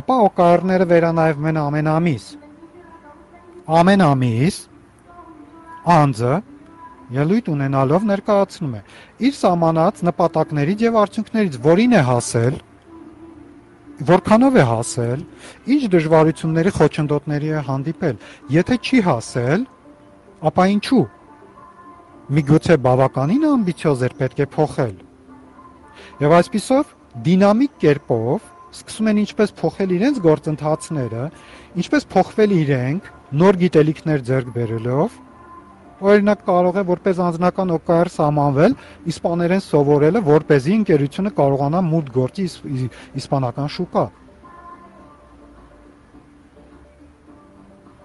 [0.00, 2.26] ապա օկարները վերանայվում են ամենամիս։
[3.82, 4.58] Ամենամիս
[5.96, 6.34] անձը
[7.12, 8.82] ելույթ ունենալով ներկայացնում է
[9.28, 12.56] իր սահմանած նպատակներից եւ արդյունքներից, որին է հասել,
[14.12, 15.24] որքանով է հասել,
[15.74, 18.16] ինչ դժվարությունների խոչընդոտների է հանդիպել։
[18.56, 19.66] Եթե չի հասել,
[20.48, 21.04] ապա ինչու՞։
[22.32, 24.96] Միգուցե բավականին ամբիցիոզ էր պետք է փոխել։
[26.22, 26.96] Եվ այսպիսով
[27.28, 31.24] դինամիկ կերպով սկսում են ինչպես փոխել իրենց գործընթացները,
[31.82, 33.10] ինչպես փոխվել իրենք
[33.42, 35.18] նոր գիտելիքներ ձեռք բերելով,
[36.02, 38.74] օրինակ կարող է որպես անձնական OKR սահմանվել
[39.12, 42.46] իսպաներեն սովորելը, որ เป զի ընկերությունը կարողանա մուտք գործի
[43.22, 44.04] իսպանական շուկա։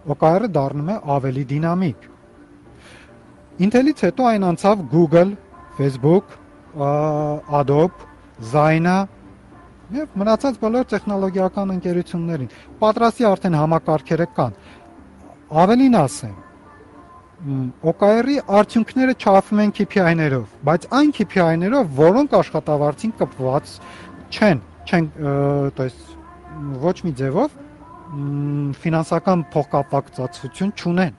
[0.07, 2.05] OKR-ը դառնում է ավելի դինամիկ։
[3.65, 5.31] Intel-ից հետո այն անցավ Google,
[5.79, 6.37] Facebook,
[6.77, 8.05] Adobe,
[8.37, 9.07] Zyna
[9.92, 14.56] եւ մնացած բոլոր տեխնոլոգիական ընկերություններին։ Պատրաստի արդեն համակարգերը կան։
[15.62, 16.36] Ավելին ասեմ,
[17.92, 23.72] OKR-ի արդյունքները չափվում են KPI-ներով, բայց այն KPI-ներով, որոնք աշխատավարձին կապված
[24.32, 25.08] չեն, չեն,
[25.74, 26.12] то есть
[26.86, 27.58] ոչ մի ձևով
[28.82, 31.14] ֆինանսական փոխկապակցություն չունեն։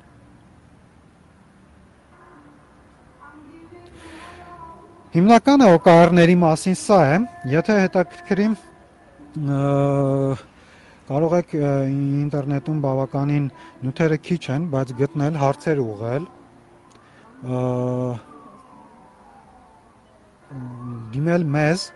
[5.18, 7.14] Հիմնականը OKR-ների մասին սա է,
[7.50, 8.44] եթե հետաքրքրի
[11.08, 13.48] Կարող եք ինտերնետում բավականին
[13.82, 16.28] նյութերը քիչ են, բայց գտնել հարցեր ուղղել
[21.16, 21.86] դիմել մեզ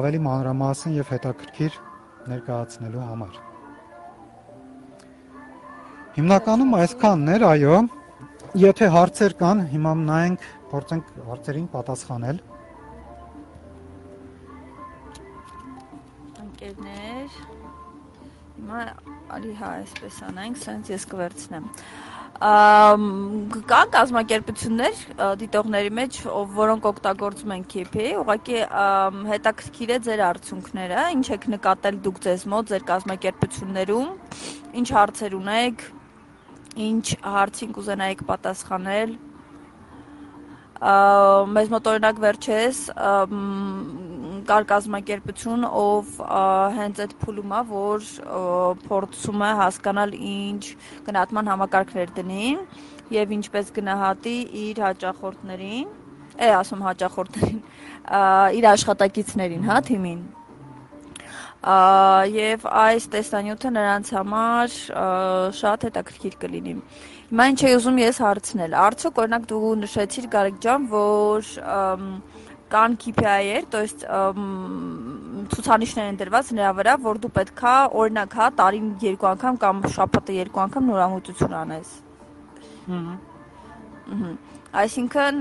[0.00, 1.80] ավելի մանրամասն եւ հետաքրքիր
[2.34, 3.40] ներկայացնելու համար։
[6.20, 7.82] Հիմնականում այսքանն էր, այո։
[8.60, 12.42] Եթե հարցեր կան, հիմա նայենք, փորձենք հարցերին պատասխանել։
[16.44, 17.40] Ընկերներ
[18.60, 18.80] Հիմա
[19.32, 21.68] արի հա այսպես անենք, սենց ես կվերցնեմ
[22.40, 25.00] կան կազմակերպություններ
[25.40, 26.18] դիտողների մեջ,
[26.56, 28.60] որոնք օգտագործում են KPI, ուղղակի
[29.28, 34.08] հետաքրքիր է ձեր արդյունքները, ինչ եք նկատել դուք ձեզ մոտ ձեր կազմակերպություններում,
[34.80, 35.84] ինչ հարցեր ունեք,
[36.88, 37.06] ինչ
[37.36, 39.14] հարցին կուզենայիք պատասխանել։
[40.80, 42.78] Մեզ մոտ օրինակ վերջերս
[44.48, 46.14] կար կազմակերպություն, ով
[46.78, 48.06] հենց այդ փուլում է, որ
[48.86, 50.62] փորձում է հասկանալ ինչ
[51.10, 52.48] գնահատման համակարգներ դնի
[53.12, 55.94] եւ ինչպես գնահատի իր հաճախորդներին,
[56.40, 57.62] է ասում հաճախորդներին,
[58.56, 60.28] իր աշխատակիցներին, հա, թիմին
[62.35, 64.77] եւ այս տեսանյութը նրանց համար
[65.59, 66.73] շատ հետաքրքիր կլինի։
[67.25, 71.51] Հիմա ինչ էի ուզում ես հարցնել։ Արդյոք օրինակ դու նշեցիր Գարեկ ջան, որ
[72.75, 74.01] կան KPI-եր, то есть
[75.53, 80.37] ցուցանիշներ են դրված նրա վրա, որ դու պետքա օրինակ հա տարին երկու անգամ կամ շաբաթը
[80.41, 81.93] երկու անգամ նորամուծություն անես։
[82.95, 84.33] Ահա։
[84.70, 85.40] Այսինքն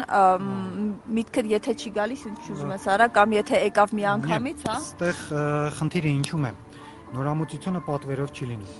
[1.19, 5.19] միտքդ եթե չի գալիս, ինչ ուզում ես արա կամ եթե եկավ մի անգամից, հա։ Այստեղ
[5.79, 6.53] խնդիրը ինչու՞մ է։
[7.19, 8.79] Նորամուծությունը պատվերով չի լինի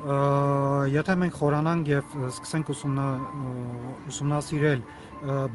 [0.00, 2.70] եթե մենք խորանանք եւ սկսենք
[4.08, 4.80] ուսումնասիրել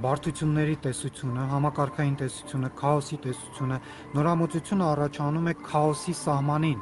[0.04, 3.80] բարդությունների տեսությունը, համակարգային տեսությունը, քաոսի տեսությունը,
[4.14, 6.80] նորամուծությունը առաջանում է քաոսի սահմանին։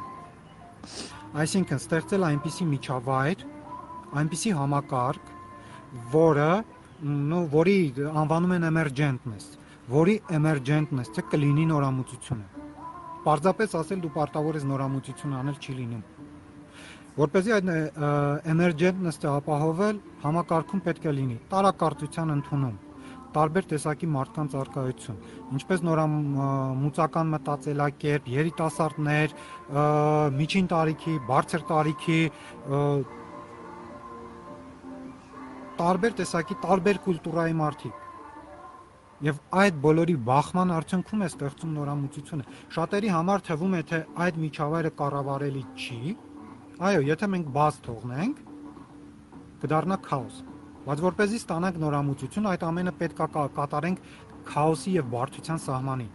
[1.40, 3.46] Այսինքն ստեղծել այնպիսի միջավայր,
[4.20, 5.32] այնպիսի համակարգ,
[6.12, 6.52] որը
[7.04, 7.78] նո որի
[8.24, 9.54] անվանում են emergentness,
[9.92, 12.64] որի emergentness-ը կլինի նորամուծությունը։
[13.24, 16.04] Պարզապես ասել դու պարտավոր ես նորամուծություն անել չի լինում
[17.14, 17.68] Որպեսզի այդ
[18.50, 22.72] emergent-ը ապահովել, համակարգում պետք է լինի տարակարծության ընդունում,
[23.36, 25.20] տարբեր տեսակի մարդկանց արկայություն,
[25.58, 29.36] ինչպես նորամուծական մտածելակերպ, երիտասարդներ,
[30.40, 32.20] միջին տարիքի, բարձր տարիքի,
[35.80, 38.02] տարբեր տեսակի, տարբեր կուլտուրայի մարդիկ
[39.24, 44.90] Եվ այդ բոլորի բախման արդյունքում է ստեղծում նորամուծությունը։ Շատերի համար թվում է, թե այդ միջավայրը
[44.98, 46.16] կառավարելի չի,
[46.74, 48.38] Այո, եթե մենք բաց թողնենք,
[49.62, 50.40] կդառնա քաոս։
[50.84, 54.08] Բայց որպեսզի ստանանք նորամուծություն, այդ ամենը պետք է կատարենք
[54.50, 56.10] քաոսի եւ բարդության սահմանին։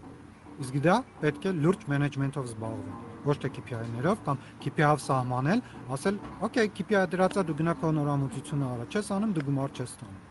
[0.66, 5.62] Իսկ դա պետք է լուրջ մենեջմենթով զբաղվել ոչ թե KPI-ներով կամ KPI-ով սահմանել,
[5.96, 10.28] ասել, «Okay, KPI դրածա դու գնա քո նորամուծությունը արա, չես անում, դու գումար չես ստանում»։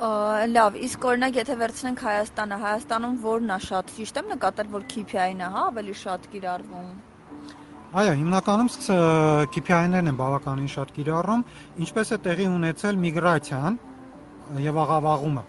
[0.00, 5.42] Լավ, իսկ օրինակ եթե վերցնենք Հայաստանը, Հայաստանում որն է շատ ճիշտ եմ նկատել, որ KPI-ն
[5.44, 6.88] է, հա, ավելի շատ կիրառվում։
[7.90, 8.68] Այո, հիմնականում
[9.50, 11.40] KPI-ներն են բավականին շատ կիրառում,
[11.84, 13.78] ինչպես է տեղի ունեցել միգրացիան
[14.64, 15.44] եւ աղավաղումը։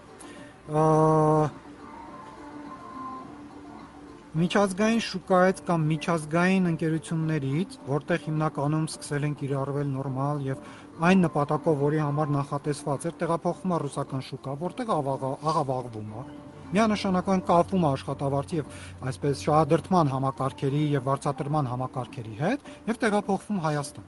[4.32, 10.62] միջազգային շուկայից կամ միջազգային ընկերություններից, որտեղ հիմնականում սկսել են կիրառվել նորմալ եւ
[11.08, 16.24] այն նպատակով, որի համար նախատեսված էր, տեղափոխվում է ռուսական շուկա, որտեղ աղավաղվում է
[16.72, 18.76] միանշանական կապվում աշխատավարձի եւ
[19.12, 24.06] այսպես շահադրթման համակարգերի եւ վարձատրման համակարգերի հետ եւ տեղափոխվում Հայաստան։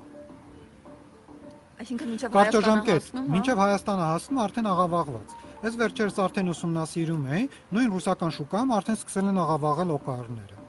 [1.84, 7.94] Այսինքն մինչև Հայաստանը հասնում, մինչև Հայաստանը հասնում արդեն աղավաղված։ Ես վերջերս արդեն ուսումնասիրում էի, նույն
[7.94, 10.62] ռուսական շուկայում արդեն սկսել են աղավաղել օկարները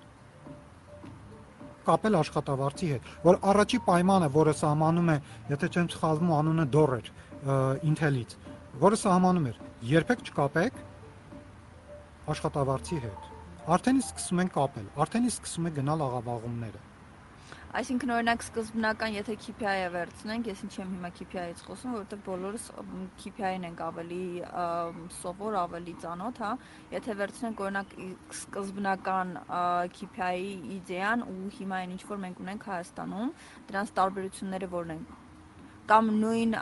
[1.85, 5.17] կապել աշխատավարձի հետ, որ առաջի պայմանը, որը սահմանում է,
[5.51, 7.11] եթե չեմ սխալվում, անունը Դոր էր
[7.91, 8.35] Intel-ից,
[8.81, 9.59] որը սահմանում էր,
[9.91, 10.81] երբեք չկապեք
[12.33, 13.29] աշխատավարձի հետ։
[13.75, 16.81] Արդեն իսկ սկսում են կապել, արդեն իսկ սկսում է գնալ աղավաղումները։
[17.75, 22.67] Այսինքն օրինակ սկզբնական, եթե KPI-ը վերցնենք, ես ինչի եմ հիմա KPI-ից խոսում, որովհետև բոլորս
[23.19, 24.19] KPI-ին ենք ավելի
[25.17, 26.51] սովոր, ավելի ծանոթ, հա։
[26.93, 27.91] Եթե վերցնենք օրինակ
[28.37, 29.33] սկզբնական
[29.97, 33.35] KPI-ի իդեան ու հիմա այն ինչ որ մենք ունենք Հայաստանում,
[33.73, 35.03] դրանց տարբերությունները որն են
[35.91, 36.55] կամ նույն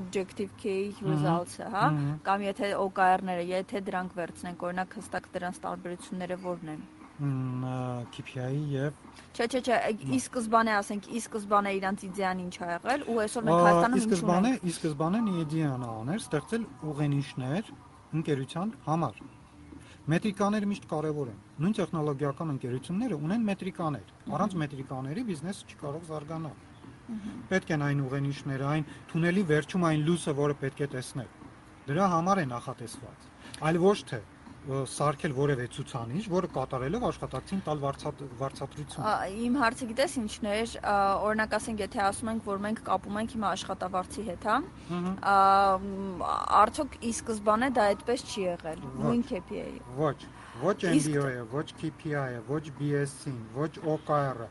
[0.00, 1.84] objective key results-ը, հա,
[2.26, 6.82] կամ եթե OKR-ները, եթե դրանք վերցնենք, օրինակ հստակ դրանց տարբերությունները որն են
[7.22, 8.96] KPI-ի եւ
[9.32, 9.76] Չէ, չէ, չէ,
[10.12, 14.02] ի սկզբանե ասենք, ի սկզբանե իրանց իդեան ինչ ա եղել ու այսօր մենք Հայաստանում ինչ
[14.02, 17.70] ունենք։ Ի սկզբանե, ի սկզբանե իդեան աներ ստեղծել ուղենիշներ
[18.18, 19.22] ընկերության համար։
[20.12, 26.60] Մետրիկաները միշտ կարևոր են։ Նույն տեխնոլոգիական ընկերությունները ունեն մետրիկաներ։ Առանց մետրիկաների բիզնեսը չի կարող զարգանալ
[27.50, 31.30] պետք են այն ուղենիշները, այն թունելի վերջում այն լույսը, որը պետք է տեսնել։
[31.88, 33.26] Դրա համար է նախատեսված։
[33.68, 34.20] Այլ ոչ թե
[34.62, 39.06] սարքել որևէ ցուցանիշ, որը կատարելով աշխատակցին տալ վարձատրություն։
[39.46, 40.74] Իմ հարցը գիտես ինչն էր,
[41.26, 44.56] օրինակ ասենք, եթե ասում ենք, որ մենք կապում ենք հիմա աշխատավարձի հետ, հա։
[46.62, 49.66] Արդյոք ի սկզբանե դա այդպես չի եղել։ Նույն KPI-ը։
[49.98, 50.18] Ոչ,
[50.62, 54.48] ոչ MBO-ը, ոչ KPI-ը, ոչ BS-ին, ոչ OKR-ը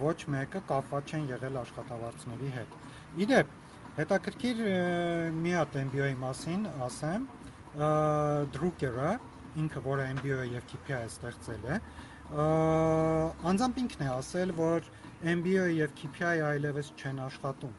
[0.00, 2.76] ոչ մեկը կապված չեն եղել աշխատավարձների հետ։
[3.24, 3.50] Իդեպ,
[3.98, 4.62] հետաքրքիր
[5.36, 7.26] մի հատ MBO-ի մասին ասեմ,
[8.54, 9.10] Drucker-ը,
[9.64, 11.78] ինքը որը MBO-ը եւ KPI-ը ստեղծել է,
[13.50, 14.90] անձամբ ինքն է ասել, որ
[15.20, 17.72] MBO-ը եւ KPI-ը այլևս չեն աշխատում։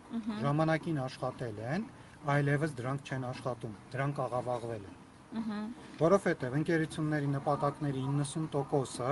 [0.45, 1.85] Ժամանակին աշխատել են,
[2.35, 4.97] այլևս դրանք չեն աշխատում, դրանք աղավաղվել են։
[6.01, 9.11] Որովհետև ընկերությունների նպատակների 90%-ը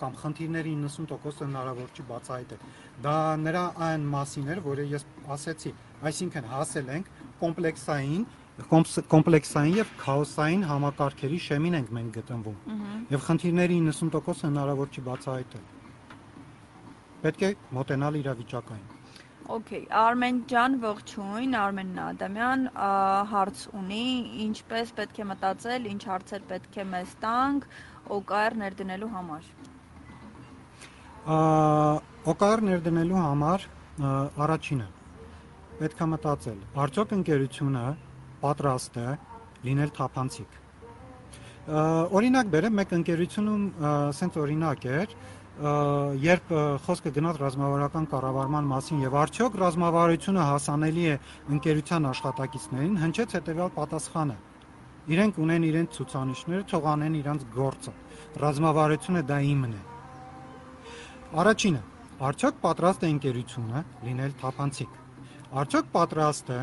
[0.00, 2.62] կամ խնդիրների 90%-ը հնարավոր չի բացահայտել։
[3.04, 5.04] Դա նրա այն մասին էր, որը ես
[5.36, 5.74] ասեցի,
[6.10, 7.12] այսինքն հասել ենք
[7.44, 8.24] կոմպլեքսային
[8.54, 12.58] կոմպլեքսային եւ քաոսային համակարգերի շեմին ենք մենք գտնվում։
[13.10, 15.64] Եվ խնդիրների 90%-ը հնարավոր չի բացահայտել։
[17.24, 18.92] Պետք է մոտենալ իրավիճակային։
[19.44, 22.62] Okay, Արմեն ջան, ողջույն, Արմենն Ադամյան,
[23.28, 24.06] հարց ունի,
[24.46, 27.66] ինչպես պետք է մտածել, ինչ հարցեր պետք է մեզ տանք
[28.16, 29.50] OKR ներդնելու համար։
[32.32, 33.68] OKR ներդնելու համար
[34.46, 34.88] առաջինը
[35.82, 37.84] պետք է մտածել, արդյոք ընկերությունը
[38.44, 39.08] պատրաստ է
[39.64, 40.60] լինել թափանցիկ։
[41.64, 43.62] Օրինակ բերեմ, մեկ ընկերությունում
[44.20, 45.14] սենց օրինակ էր,
[45.54, 46.50] երբ
[46.84, 51.16] խոսքը գնաց ռազմավարական կառավարման մասին եւ արդյոք ռազմավարությունը հասանելի է
[51.54, 54.36] ընկերության աշխատակիցներին, հնչեց հետեւյալ պատասխանը.
[55.04, 57.92] իրենք ունեն իրենց ցուցանիշները, թող անեն իրենց գործը։
[58.40, 59.82] Ռազմավարությունը դա իմն է։
[61.44, 61.82] Առաջինը,
[62.24, 64.92] արդյոք պատրաստ է ընկերությունը լինել թափանցիկ։
[65.60, 66.60] Արդյոք պատրաստ է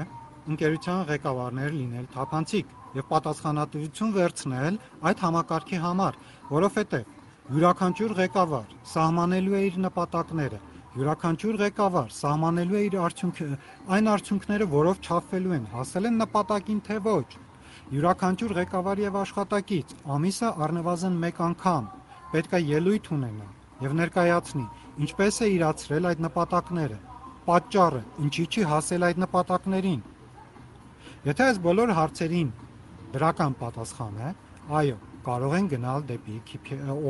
[0.50, 4.80] ընկերության ղեկավարները լինել թափանցիկ եւ պատասխանատվություն վերցնել
[5.12, 6.18] այդ համակարգի համար,
[6.52, 7.06] որովհետեւ
[7.52, 10.60] Յուրաքանչյուր ղեկավար սահմանելու է իր նպատակները։
[10.96, 13.48] Յուրաքանչյուր ղեկավար սահմանելու է իր արդյունքը,
[13.96, 17.26] այն արդյունքները, որով չափվելու են, հասել են նպատակին թե ոչ։
[17.92, 21.90] Յուրաքանչյուր ղեկավար եւ աշխատակից ամիսը առնվազն 1 անգամ
[22.32, 23.48] պետք է ելույթ ունենա
[23.82, 24.66] եւ ներկայացնի
[25.02, 26.98] ինչպես է իրացրել այդ նպատակները,
[27.48, 30.02] պատճառը, ինչի չի հասել այդ նպատակներին։
[31.22, 32.48] Եթե այս բոլոր հարցերին
[33.14, 34.30] դրական պատասխան է,
[34.74, 34.94] այո,
[35.26, 36.38] կարող են գնալ դեպի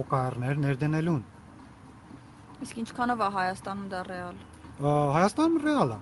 [0.02, 1.22] OKR-ներ ներդնելուն։
[2.66, 4.42] Իսկ ինչքանով է Հայաստանում դա ռեալ։
[5.16, 6.00] Հայաստանում ռեալ է։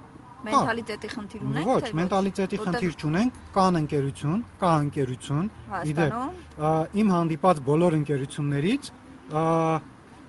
[0.49, 5.51] Մենտալիտետի խնդիր ունենք թե ոչ։ մենտալիտետի խնդիր չունենք, կան ընկերություն, կա ընկերություն։
[5.93, 8.91] Իդեպ իմ հանդիպած բոլոր ընկերություններից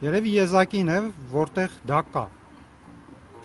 [0.05, 1.01] երևի եզակին է,
[1.33, 2.26] որտեղ դա կա։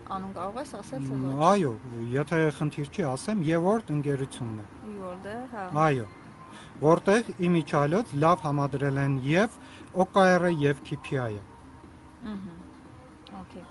[0.06, 1.72] Անուն կարող ես ասել թե ոչ։ Այո,
[2.14, 6.06] եթե խնդիր չի, ասեմ Եվորդ ընկերությունն է։ Եվորդը, հա։ Այո
[6.84, 9.56] որտեղ իմիջիալոց լավ համադրել են եւ
[10.04, 11.42] OKR-ը եւ KPI-ը։
[12.32, 12.56] Ահա։
[13.36, 13.64] Okay։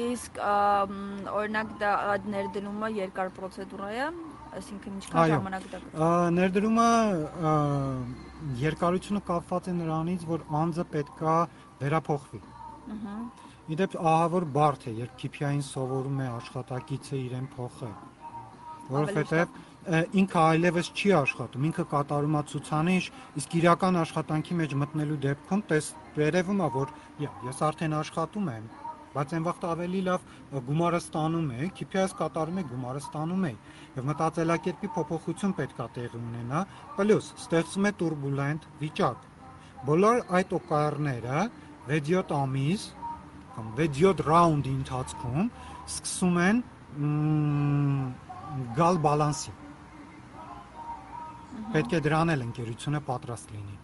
[0.00, 1.92] Իսկ օրինակ դա
[2.34, 4.06] ներդրումը երկար պրոցեդուրա է,
[4.60, 6.88] այսինքն ինչքան ժամանակ դա կտա։ Ներդրումը
[8.62, 11.36] երկարությունը կապված է նրանից, որ անձը պետքա
[11.82, 12.42] վերափոխվի։
[12.96, 13.16] Ահա։
[13.70, 17.92] Իդեպ ահավոր բարդ է, երբ KPI-ին սովորում է աշխատակիցը իրեն փոխել,
[18.90, 19.52] որովհետև
[20.20, 23.06] ինքը այլևս չի աշխատում, ինքը կատարում է ցուցանիշ,
[23.40, 26.92] իսկ իրական աշխատանքի մեջ մտնելու դեպքում տես վերևում է, որ
[27.46, 28.68] ես արդեն աշխատում եմ,
[29.14, 30.28] բայց այն վաղտ ավելի լավ
[30.66, 33.52] գումարը ստանում է, KPI-ս կատարում է, գումարը ստանում է,
[33.96, 36.60] եւ մտածելակերպի փոփոխություն պետք է տեղի ունենա,
[36.98, 39.26] պլյուս ստեղծում է турբուլենտ վիճակ։
[39.90, 41.44] Բոլոր այդ օկարները
[41.90, 42.90] 6-7 ամիս
[43.60, 45.48] կամ 6-7 ռաունդի ընթացքում
[45.94, 46.62] սկսում են
[48.78, 49.52] գալ բալանսի
[51.70, 53.76] Պետք է դրան էլ ընկերությունը պատրաստ լինի։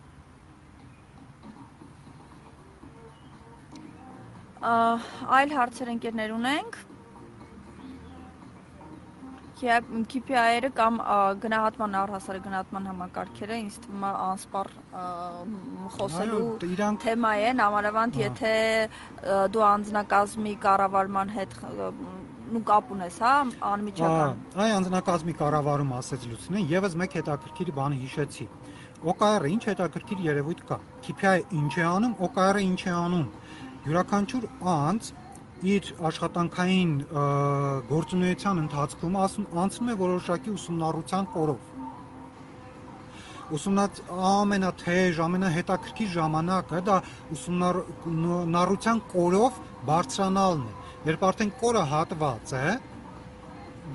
[5.36, 6.78] Այլ հարցեր ընկերներ ունենք։
[9.56, 10.98] KPI-երը կամ
[11.40, 14.68] գնահատման առհասարակ գնահատման համակարգերը ինձ թվում է անսպառ
[15.96, 16.42] խոսելու
[17.04, 18.52] թեմա է, համարավանդ եթե
[19.56, 21.58] դու անձնակազմի կառավարման հետ
[22.46, 23.34] ու կապ ունես, հա,
[23.72, 28.46] անմիջական։ Այ անձնակազմի կառավարում ասեց Լուսինեն, եւս մեկ հետաքրքիր բան հիշեցի։
[29.12, 33.26] OKR-ը ինչ հետաքրքիր երևույթ կա։ KPI-ը ինչ է անում, OKR-ը ինչ է անում։
[33.86, 34.46] Յուրաքանչյուր
[34.76, 35.10] անձ
[35.64, 36.92] իր աշխատանքային
[37.90, 41.72] գործունեության ընթացքում անցնում է որոշակի ուսումնառության կորով
[43.56, 46.96] ուսումնած ամենաթեժ, ամենահետաքրքիր ժամանակը դա
[47.36, 50.74] ուսումնառության կորով բարձրանալն է
[51.06, 52.70] Երբ արդեն կորը հատված է,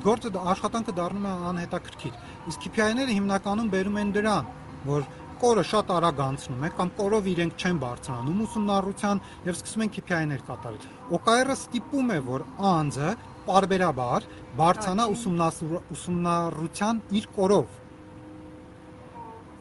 [0.03, 2.13] գործը աշխատանքը դառնում է անհետաքրքիր։
[2.51, 4.47] Իսկ KPI-ները հիմնականում բերում են դրան,
[4.85, 5.09] որ
[5.41, 10.43] կորը շատ արագ անցնում է կամ կորով իրենք չեն բարձրանում ուսումնառության եւ սկսում են KPI-ներ
[10.49, 10.87] կատարել։
[11.17, 13.09] OKR-ը ստիպում է, որ անձը
[13.47, 14.27] parberabar
[14.61, 17.77] բարձրանա ուսումնառության իր կորով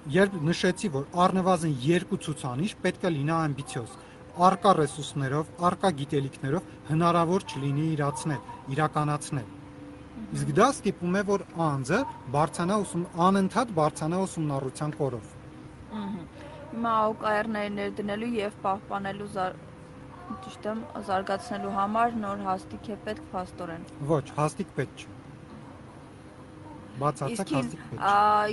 [0.09, 3.97] երբ նշեցի, որ առնվազն երկու ցուցանիշ պետք է լինի ամբիցիոզ
[4.47, 8.41] արկա ռեսուրսներով, արկա գիտելիքներով հնարավոր չլինի իրացնել,
[8.77, 9.51] իրականացնել։
[10.39, 12.01] Իսկ դա ստիպում է, որ անձը
[12.37, 15.40] բարձանա ուսում անընդհատ բարձանա ուսումնառության կորով։
[15.91, 19.31] Հիմա OKR-ները ներդնելու եւ պահպանելու
[20.45, 25.17] ճիշտ եմ զարգացնելու համար նոր հաստիկ է պետք փաստորեն։ Ոչ, հաստիկ պետք չէ
[27.01, 28.05] բացարձակ հաստիկ պետք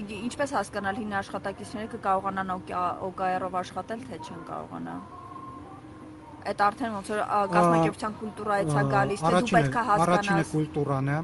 [0.08, 4.96] է։ Ինչպես հասկանալ հին աշխատակիցները կկարողանան OKR-ով աշխատել, թե չեն կարողանա
[6.48, 7.22] այդ արդեն ոնց որ
[7.54, 11.18] կազմակերպության կուլտուրայից է գալիս, թե դու պետք է հասկանաս։ Առաջինը կուլտուրան է,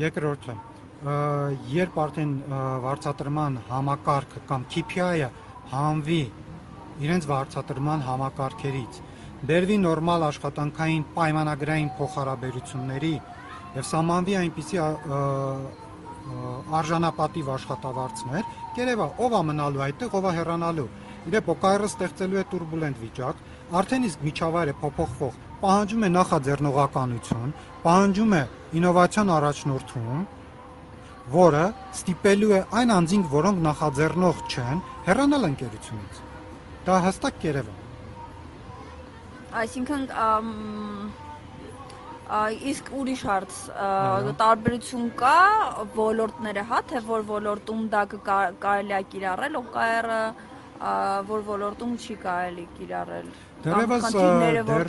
[0.00, 0.54] երկրորդը
[1.74, 2.32] երբ արդեն
[2.84, 5.28] վարչատրման համակարգը կամ KPI-ը
[5.70, 6.22] հանվի
[7.00, 8.96] իրենց վարձատրման համակարգերից,
[9.50, 13.12] բերվի նորմալ աշխատանքային պայմանագրային փոխհարաբերությունների
[13.76, 14.80] եւ սահմանվի այնպիսի
[16.80, 20.88] արժանապատիվ աշխատավարձներ, կերևա ով է մնալու այդտեղ, ով է հեռանալու։
[21.30, 23.40] Իդեպ օկայրը ստեղծելու է турբուլենտ վիճակ,
[23.80, 27.50] արդեն իսկ միջավայրը փոփոխվող, պահանջում է նախաձեռնողականություն,
[27.84, 28.42] պահանջում է
[28.80, 30.22] ինովացիոն առաջնորդում,
[31.34, 31.64] որը
[31.94, 36.22] ստիպելու է այն անձինք, որոնք նախաձեռնող չեն, հեռանալ ընկերությունից։
[36.86, 37.74] Դա հստակ կերևա։
[39.60, 40.06] Այսինքն
[42.70, 43.54] իսկ ուրիշ հարց
[44.38, 45.38] տարբերություն կա
[45.96, 50.20] ոլորտները հա թե որ ոլորտում դա կարելի է կիրառել OKR-ը
[51.30, 53.32] որ ոլորտում չի կարելի կիրառել
[53.64, 54.06] Դեռևս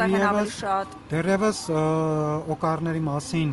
[0.02, 0.60] դեռևս
[1.12, 1.64] դեռևս
[2.56, 3.50] օկարների մասին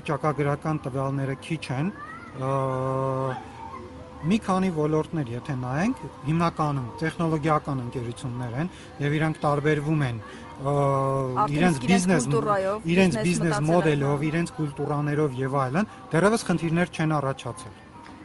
[0.00, 1.92] վիճակագրական տվյալները քիչ են
[4.20, 8.70] մի քանի ոլորտներ, եթե նայենք, հիմնականում տեխնոլոգիական ընկերություններ են
[9.00, 10.18] եւ իրանք տարբերվում են
[10.60, 12.26] իրենց բիզնես
[12.94, 17.78] իրենց բիզնես մոդելով, իրենց կուլտուրաներով եւ այլն, դեռևս խնդիրներ չեն առաջացել։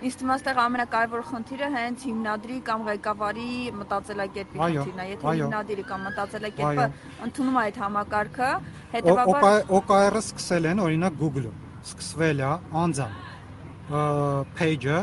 [0.05, 6.87] է այստեղ ամենակարևոր խնդիրը հենց հիմնադրի կամ ղեկավարի մտածելակերպի խնդիրն է։ Եթե հիմնադիրը կամ մտածելակերպը
[7.29, 8.49] ընդունում է այդ համակարգը,
[8.95, 11.63] հետեւաբար OKR-ը սկսել են օրինակ Google-ում։
[11.95, 12.51] Սկսվել է
[12.83, 13.24] անձամբ
[14.59, 14.99] page-ը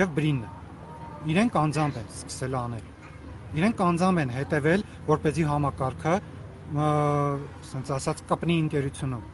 [0.00, 0.50] եւ brand-ը։
[1.34, 2.92] Իրենք անձամբ են սկսել անել։
[3.54, 6.14] Իրենք անձամբ են հետևել, որ เป զի համակարգը
[6.84, 9.24] ասենց ասած կապնի ընկերությունում։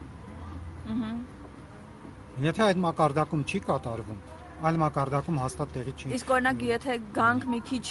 [0.91, 1.11] Ահա
[2.41, 4.19] Եթե այդ մակարդակում չի կատարվում,
[4.65, 7.81] այլ մակարդակում հաստատ տեղի չի։ Իսկ օրինակ եթե գանք մի քիչ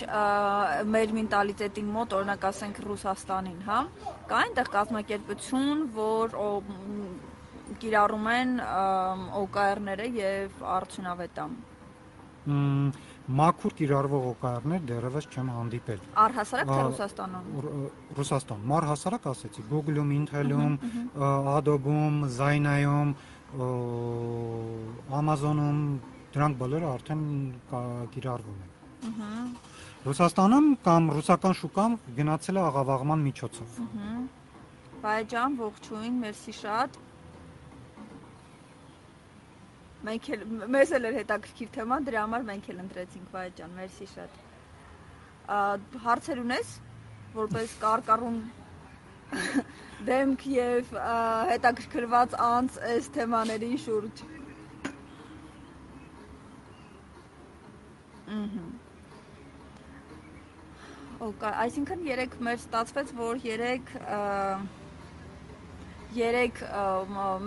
[0.94, 3.80] մեր մենտալիտետին մոտ, օրինակ ասենք Ռուսաստանին, հա,
[4.30, 6.36] կա այնտեղ կազմակերպություն, որ
[7.82, 8.52] կիրառում են
[9.40, 11.56] OKR-ները եւ արդյունավետամ։
[13.40, 17.44] Մաքուր կիրառվող OKR-ներ դեռևս չեմ հանդիպել։ Առհասարակ թե Ռուսաստանում։
[18.18, 20.74] Ռուսաստան, մար հասարակ ասեցի, Google-ում, Intel-ում,
[21.54, 23.12] Adobe-ում, Zynai-ում,
[25.20, 25.84] Amazon-ում,
[26.30, 27.22] Դրանք բոլորը արդեն
[28.14, 28.74] կիրառվում են։
[29.10, 29.30] Ահա
[30.00, 33.80] Ռուսաստանում կամ ռուսական շուկան գնացել է աղավաղման միջոցով։
[35.02, 36.96] Բայջան, ողջույն, մերսի շատ։
[40.09, 40.44] Մենք էլ
[40.74, 44.38] մեզ էլ էր հետաքրքիր թեման, դրա համար մենք էլ ընտրեցինք Բայջան, մերսի շատ։
[46.07, 46.74] Հարցեր ունես,
[47.36, 48.38] որպես կարկառուն
[50.11, 50.92] դեմք եւ
[51.53, 54.28] հետաքրքրված անց այս թեմաների շուրջ։
[58.30, 58.68] Ահա
[61.20, 63.90] Օկա, այսինքն 3 մեր ստացվեց, որ 3
[66.16, 66.61] երեք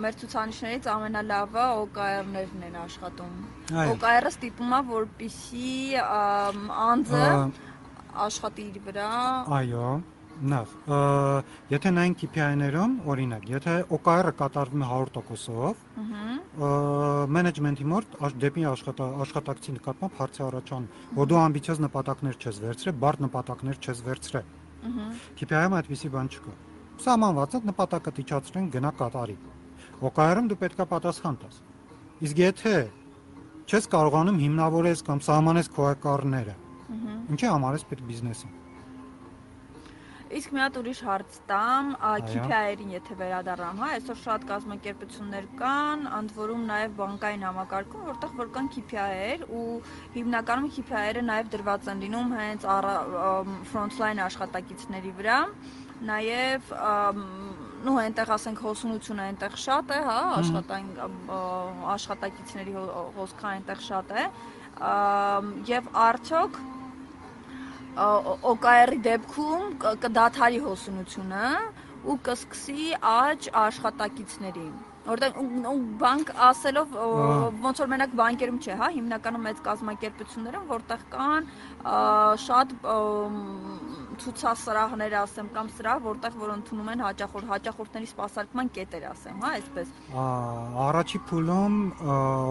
[0.04, 3.36] մեր ցուցանիշներից ամենալավը OKR-ներն են աշխատում։
[3.84, 5.74] OKR-ը ստիպում է, որպիսի
[6.88, 7.28] անձը
[8.24, 9.12] աշխատի իր վրա։
[9.60, 9.92] Այո
[10.34, 10.70] Նավ,
[11.70, 15.84] եթե նայենք KPI-ներում, օրինակ, եթե OKR-ը կատարվում է 100%-ով,
[17.36, 20.90] մենեջմենտի մոտ դեպի աշխատակցի նկատմամբ հարցի առաջանում,
[21.22, 24.46] որ դու ամբիցիոզ նպատակներ չես վերցրել, բարդ նպատակներ չես վերցրել։
[25.38, 29.36] KPI-ում այդպիսի բան չկա։ Սահմանված է նպատակը դիճացրեն գնա կատարի։
[30.08, 31.62] OKR-ում դու պետքա պատասխան տաս։
[32.28, 32.74] Իսկ եթե
[33.64, 36.58] չես կարողանում հիմնավորես կամ սահմանես քո OKR-ները,
[37.34, 38.60] ինչի համար ես պետք բիզնեսին
[40.34, 41.90] Իսկ մի հատ ուրիշ հարց տամ,
[42.26, 48.50] KPI-երին եթե վերադառնամ, հա, այսօր շատ կազմակերպություններ կան, ընդ որում նաև բանկային համակարգում, որտեղ որ
[48.56, 49.68] կան KPI-եր ու
[50.16, 52.66] հիմնականում KPI-երը նաև դրված են լինում հենց
[53.70, 55.38] ֆրոնտլայն աշխատակիցների վրա,
[56.02, 56.70] նաև
[57.84, 60.88] նո այնտեղ ասենք հոսունությունը այնտեղ շատ է, հա, աշխատային
[61.94, 62.76] աշխատակիցների
[63.18, 64.24] հոսքը այնտեղ շատ է,
[65.70, 66.58] եւ արդյոք
[68.54, 71.44] OKR-ի դեպքում կդադարի հոսունությունը
[72.04, 74.66] ու կսկսի աճ աշխատակիցների
[75.04, 75.38] որտեղ
[76.00, 76.94] բանկ ասելով
[77.64, 81.48] ոնց որ մենակ բանկերում չէ, հա, հիմնականում մեծ կազմակերպություններում, որտեղ կան
[82.44, 82.72] շատ
[84.22, 89.92] ցուցասրահներ, ասեմ, կամ սրահ, որտեղ որ ընդունում են հաճախորդ հաճախորդների սպասարկման կետեր, ասեմ, հա, այսպես։
[90.86, 91.76] Առաջի փուլում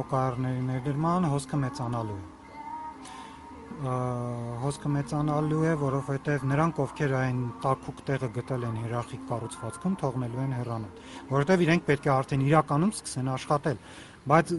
[0.03, 2.31] օկարների ներդրման հոսքը մեծանալու է
[3.83, 10.53] հոսքը մեծանալու է, որովհետև նրանք, ովքեր այն տակուկ տեղը գտել են հierarchic կառուցվածքում, թողնելու են
[10.59, 11.01] հեռանալ,
[11.33, 13.81] որովհետև իրենք պետք է արդեն իրականում սկսեն աշխատել
[14.23, 14.51] բայց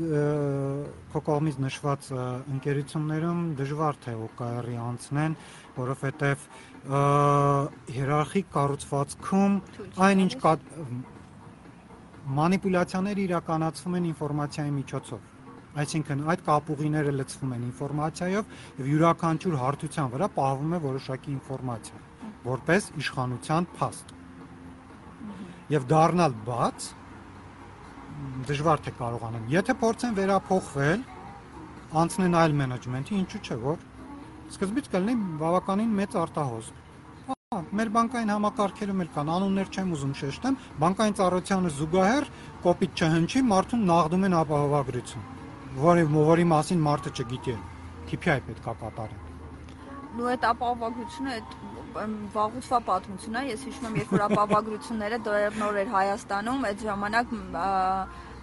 [1.12, 2.08] քո կողմից նշված
[2.52, 5.36] ընկերություններում դժվար թե OKR-ի անցնեն,
[5.78, 6.42] որովհետև
[6.84, 9.54] հierarchic կառուցվածքում
[10.08, 10.32] այնինչ
[12.40, 15.30] մանիպուլյացիաները իրականացվում են ինֆորմացիայի միջոցով
[15.74, 22.02] Այսինքն այդ կապուղիները լցվում են ինֆորմացիայով եւ յուրաքանչյուր հարթության վրա պահվում է որոշակի ինֆորմացիա,
[22.44, 24.12] որպես իշխանության փաստ։
[25.74, 26.86] Եվ դառնալ բաց
[28.52, 31.04] դժվար թե կարողանան։ Եթե փորձեն վերափոխվել,
[32.04, 33.82] անցնեն այլ մենեջմենտի, ինչու՞ չէ, որ
[34.54, 36.82] սկզբից կլինի բավականին մեծ արտահոսք
[37.54, 42.26] մեր բանկային համակարգերում էլ կան անուններ չեմ ուզում շեշտեմ բանկային ծառայությանը զուգահեռ
[42.64, 45.28] կոպիտ չհնչի մարդուն նաղդում են ապահովագրություն
[45.84, 47.54] որի որի մասին մարդը չգիտի
[48.10, 49.22] KPI պետքա կատարեն
[50.14, 51.54] նու այդ ապահովագրությունը այդ
[52.34, 57.34] վաղուց պատմությունն է ես հիշում եմ երբ որ ապահովագրությունները դեռ նոր էր Հայաստանում այդ ժամանակ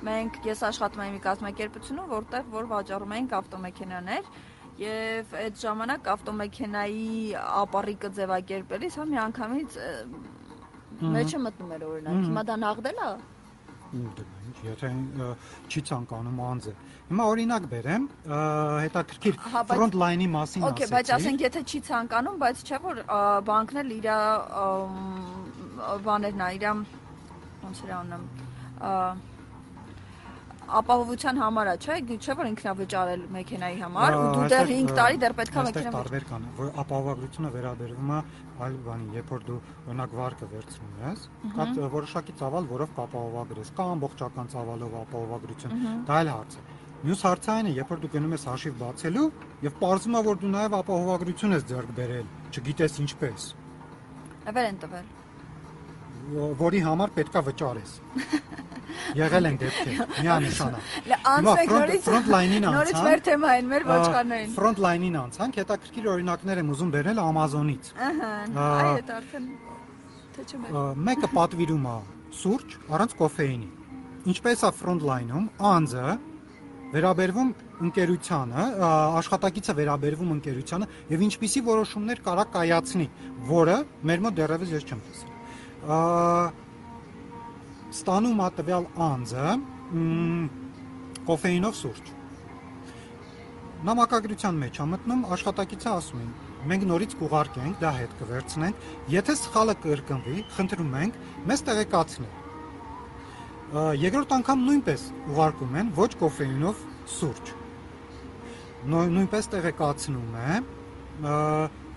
[0.08, 4.30] մենք ես աշխատում եմ մի կազմակերպությունում որտեղ որ վաճառում էինք ավտոմեքենաներ
[4.82, 7.10] եւ այդ ժամանակ ավտոմեքենայի
[7.62, 9.78] ապարիկը ձևակերպելիս հա մի անգամից
[11.16, 13.12] մեջը մտնում էր օրինակ հիմա դա նաղդել է
[13.92, 14.18] ինչ
[14.66, 14.90] եթե
[15.72, 16.74] չի ցանկանում անձը
[17.10, 18.06] հիմա օրինակ բերեմ
[18.84, 19.40] հետաքրքիր
[19.72, 23.02] front line-ի մասին ասեցի Okay բայց ասենք եթե չի ցանկանում բայց չէ որ
[23.50, 24.08] բանկն էլ իր
[26.08, 28.26] բաներն է իր ոնց էր անում
[30.80, 35.36] ապահովության համար է, չէ՞, չէ՞ որ ինքնավճարել մեքենայի համար ու դու դեռ 5 տարի դեռ
[35.40, 38.20] պետքա մեքենա տարբեր կան, որ ապահովագրությունը վերաբերվում է
[38.66, 39.60] այլ բանի, երբ որ դու
[39.92, 41.26] օրինակ վարկը վերցնում ես,
[41.58, 46.68] կա որոշակի ծավալ, որով կապահովագրես, կա ամբողջական ծավալով ապահովագրություն, դա այլ հարց է։
[47.02, 49.24] Մյուս հարցը այն է, երբ որ դու գնում ես հաշիվ բացելու
[49.66, 53.48] եւ ողջում է որ դու նաեւ ապահովագրություն ես ձեռք բերել, չգիտես ինչպես։
[54.52, 55.10] Ավեր են տվել։
[56.32, 57.96] Որի համար պետքա վճարես։
[59.22, 64.82] Եղել են դեպքեր, միանշանակ։ Անցեք նորից front line-ին անցանք։ Նորից մեր թեմային, մեր ոչխարներին։ Front
[64.86, 69.48] line-ին անցանք, հետաքրքիր օրինակներ եմ ուզում բերել Amazon-ից։ Ահա, այ դա արդեն
[70.36, 71.96] թե չէ։ Մեկը պատվիրում է
[72.42, 73.70] սուրճ առանց կոֆեինի։
[74.32, 76.06] Ինչպես է front line-ում անձը
[76.92, 77.52] վերաբերվում
[77.88, 78.66] ընկերությանը,
[79.22, 83.10] աշխատակիցը վերաբերվում ընկերությանը եւ ինչպիսի որոշումներ կարա կայացնի,
[83.52, 83.78] որը
[84.12, 85.31] մեր մոտ դեռևս ես չեմ տեսել
[87.92, 89.46] ստանում է տվյալ անձը
[91.26, 92.06] կոֆեինով սուրճ։
[93.82, 96.32] Նամակագրության մեջ է մտնում աշխատակիցը ասում են.
[96.70, 98.76] մենք նորից կուղարկենք, դա հետ կվերցնենք։
[99.10, 101.14] Եթե սխալը կրկնվի, խնդրում ենք
[101.50, 102.34] մեզ տեղեկացնել։
[104.02, 105.02] Երկրորդ անգամ նույնպես
[105.32, 106.76] ուղարկում են ոչ կոֆեինով
[107.18, 107.46] սուրճ։
[108.92, 110.60] Նույնպես տեղեկացնում է,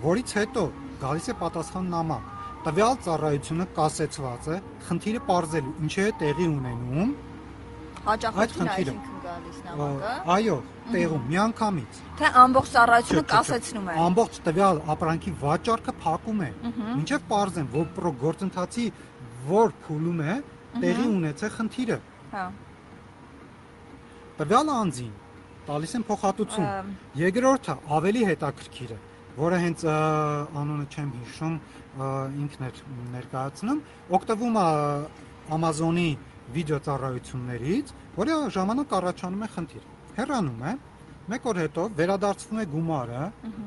[0.04, 0.64] որից հետո
[1.04, 2.33] գալիս է պատասխան նամակ։
[2.64, 4.58] Տվյալ ծառայությունը կասեցված է
[4.88, 7.10] խնդիրը parzելու, ինչի է տեղի ունենում
[8.04, 10.56] հաճախորդին այսինքն գալիս նամակը։ Այո,
[10.94, 17.68] տեղում միանգամից։ Թե ամբողջ ծառայությունը կասեցնում է։ Ամբողջ տվյալ ապրանքի վաճառքը փակում է։ Մինչև parzեն,
[17.74, 18.86] որ գործընթացի
[19.48, 20.36] որ փուլում է,
[20.84, 21.98] տեղի ունեցել խնդիրը։
[22.34, 22.44] Հա։
[24.40, 25.12] Տվյալ անձին
[25.64, 26.88] տալիս են փոխհատուցում։
[27.24, 28.98] Երկրորդը ավելի հետաքրքիր է,
[29.38, 29.84] որը հենց
[30.60, 31.54] անունը չեմ հիշում,
[31.94, 32.80] ինքն էր
[33.14, 33.80] ներկայացնում,
[34.18, 34.68] օգտվում է
[35.54, 36.08] Amazon-ի
[36.54, 39.84] վիդեո ծառայություններից, որի ժամանակ առաջանում է խնդիր։
[40.18, 40.72] Հեռանում է,
[41.34, 43.22] մեկ օր հետո վերադարձվում է գումարը,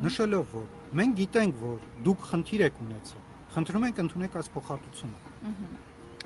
[0.06, 0.66] նշելով, որ
[0.98, 3.24] մենք գիտենք, որ դուք խնդիր եք ունեցել։
[3.58, 5.20] Խնդրում ենք ընդունեք այս փոխհատուցումը։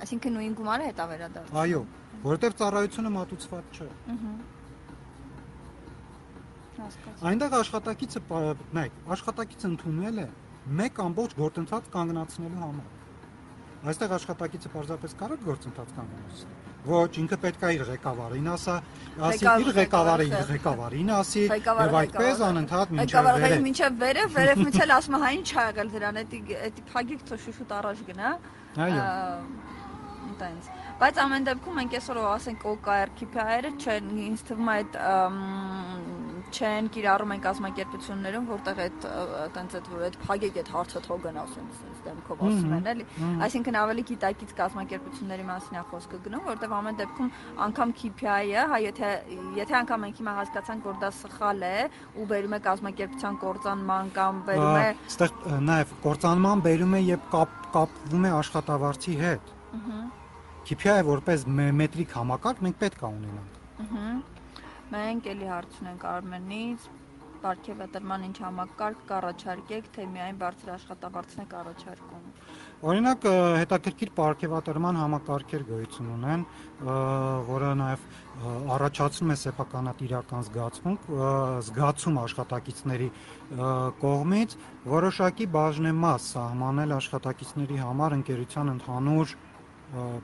[0.02, 1.82] Այսինքն նույն գումարը հետա վերադարձ։ Այո,
[2.26, 3.88] որովհետև ծառայությունը մատուցված չէ։
[7.32, 8.20] Այնտեղ աշխատակիցը
[8.76, 10.28] նայեք, աշխատակիցը ընդունել է
[10.82, 13.00] մեկ ամբողջ գործընթաց կանգնացնելու համար։
[13.92, 18.76] Այստեղ աշխատակիցը պարզապես կարող գործընթաց կանգնեցնել։ Ոչ, ինքը պետք է իր ղեկավարին ասա,
[19.30, 24.64] ասի իր ղեկավարը իր ղեկավարին ասի, եւ այդպես անընդհատ մինչև վերև։ Ղեկավարը մինչև վերև, վերև
[24.66, 28.34] միցել ասում է, հա ինչ ա եղել դրան, էդի էդի փագիկ թո շուշուտ առաջ գնա։
[28.82, 29.06] Այո։
[30.42, 30.70] Այդտենց։
[31.02, 34.98] Բայց ամեն դեպքում մենք այսօր ասենք OKR KPI-երը չեն ինձ թվում է այդ
[36.52, 39.06] չեն կիրառում են կազմակերպություններում, որտեղ այդ
[39.42, 43.06] այտենց այդ որ այդ փագեք այդ հարցը թող գնա ասեն sense դեմքով ասում են էլի։
[43.48, 47.32] Այսինքն ավելի գիտակից կազմակերպությունների մասին է խոսքը գնում, որտեղ ամեն դեպքում
[47.68, 49.12] անգամ KPI-ը, հա եթե
[49.62, 51.76] եթե անգամ մենք հիմա հասկացանք, որ դա սխալ է
[52.22, 57.62] ու բերում է կազմակերպության կործանման կամ բերում է Այստեղ նաև կործանման բերում է եւ կապ
[57.72, 60.02] կապվում է աշխատավարձի հետ։ Ահա
[60.68, 61.48] KPI-ը որպես
[61.80, 64.06] մետրիկ համակարգ մենք պետք է ունենանք։ Ահա
[64.92, 66.88] Մենք էլի հարց ունենք Արմենից,
[67.42, 72.28] Պարքեվատրման ինչ համակարգ կառաջարկեք, թե միայն բարձր աշխատավարձն եք առաջարկում։
[72.92, 73.26] Օրինակ
[73.62, 76.46] հետաքրքիր պարքեվատրման համակարգեր գոյություն ունեն,
[77.50, 78.06] որը նաև
[78.76, 81.10] առաջացնում է սեփականատիրական զգացմունք,
[81.72, 83.10] զգացում աշխատակիցների
[84.06, 84.58] կողմից
[84.94, 89.38] որոշակի բաժնեմաս սահմանել աշխատակիցների համար ընկերության ընդհանուր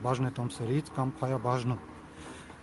[0.06, 1.87] բաժնետոմսերից կամ փայաբաժնում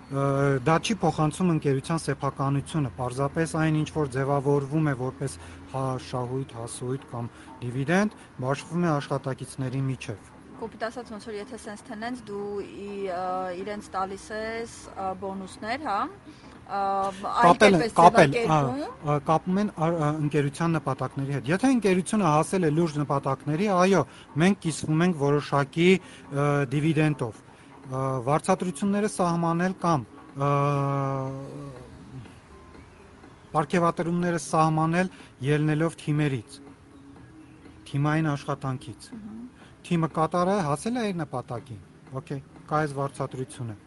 [0.05, 5.37] դա չի փոխանցում ընկերության սեփականությունը, պարզապես այն ինչ որ ձևավորվում է որպես
[5.73, 7.29] հա շահույթ, հասույթ կամ
[7.65, 12.51] դիվիդենդ, բաշխվում է աշխատակիցների միջև։ Կոպիտ ասած ոնց որ եթե sense tenants դու
[13.65, 14.75] իրենց տալիս ես
[15.25, 15.97] բոնուսներ, հա,
[16.65, 18.37] կապել կապել
[19.25, 24.05] կապում են ընկերության նպատակների հետ։ Եթե ընկերությունը հասել է լուրջ նպատակների, այո,
[24.45, 25.89] մենք կիսվում ենք որոշակի
[26.73, 27.44] դիվիդենտով
[27.85, 30.05] վարձատրությունները սահմանել կամ
[33.55, 35.11] ապարքեվատրումները սահմանել
[35.47, 36.57] ելնելով թիմերից
[37.89, 39.09] թիմային աշխատանքից
[39.85, 41.81] թիմը կատարը հասել է իր նպատակին
[42.21, 43.77] օքեյ կա այս վարձատրությունը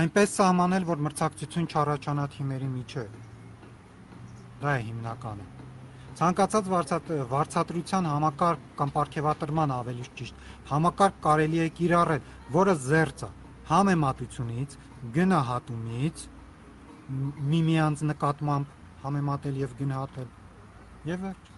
[0.00, 3.18] այնպես սահմանել որ մրցակցություն չառաջանա թիմերի միջև
[4.62, 5.53] դա է հիմնականը
[6.14, 6.68] Ցանկացած
[7.30, 10.44] վարձատրության համակարգ կամ ապարքեվատրման ավելի ճիշտ.
[10.70, 12.22] համակարգ կարելի է կիրառել,
[12.58, 13.30] որը զերծ է.
[13.70, 14.70] համեմատությունից,
[15.16, 16.16] գնահատումից,
[17.50, 20.28] միմյանց նկատմամբ համեմատել եւ գնահատել։
[21.10, 21.54] Եվ վերջ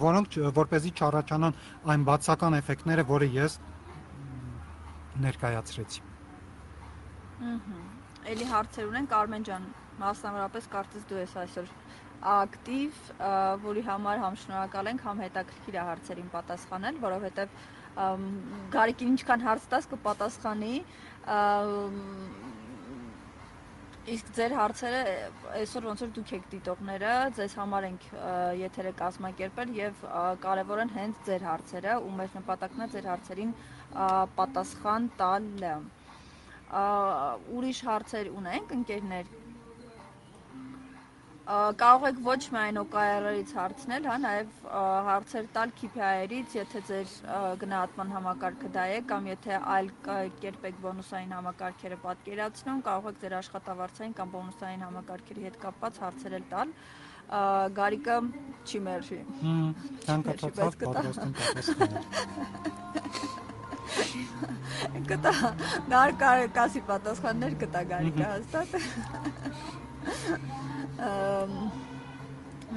[0.00, 1.56] որոնք որ เป զի չառաջանան
[1.92, 3.58] այն բացական էֆեկտները, որը ես
[5.24, 6.00] ներկայացրեցի։
[7.52, 7.80] Ահա։
[8.32, 9.64] Էլի հարցեր ունեն Կարմեն ջան,
[10.00, 11.66] մասնավորապես կարծես դու ես այսօր
[12.22, 12.98] ակտիվ,
[13.66, 17.56] որի համար համ շնորհակալ ենք, համ հետաքրքիր է հարցերին պատասխանել, որովհետև
[18.72, 20.74] Գարիկին ինչքան հարց տաս կպատասխանի
[24.12, 25.00] Իսկ ձեր հարցերը
[25.60, 28.06] այսօր ոնց որ դուք եք դիտողները, ձեզ համար ենք
[28.58, 30.00] եթերը կազմակերպել եւ
[30.42, 33.52] կարեւոր են հենց ձեր հարցերը ու մեր նպատակն է ձեր հարցերին
[34.40, 35.74] պատասխան տալը։
[37.60, 39.30] Ուրիշ հարցեր ունենք ընկերներ
[41.42, 44.50] կարող եք ոչ միայն OKR-ից հարցնել, հա, նաև
[45.08, 47.08] հարցեր տալ KPI-երից, եթե ձեր
[47.58, 53.34] գնահատման համակարգը դա է, կամ եթե այլ կերպ եք բոնուսային համակարգերը պատկերացնում, կարող եք ձեր
[53.40, 56.68] աշխատավարձային կամ բոնուսային համակարգերի հետ կապված հարցեր տալ
[57.32, 58.16] Գարիկը
[58.68, 59.68] չի մերժի։ Հմ,
[60.06, 62.04] ցանկացած պատրաստ եմ պատասխանել։
[65.08, 65.32] Կտա,
[65.90, 66.10] նար
[66.58, 68.68] կասի պատասխաններ կտա Գարիկը հաստատ։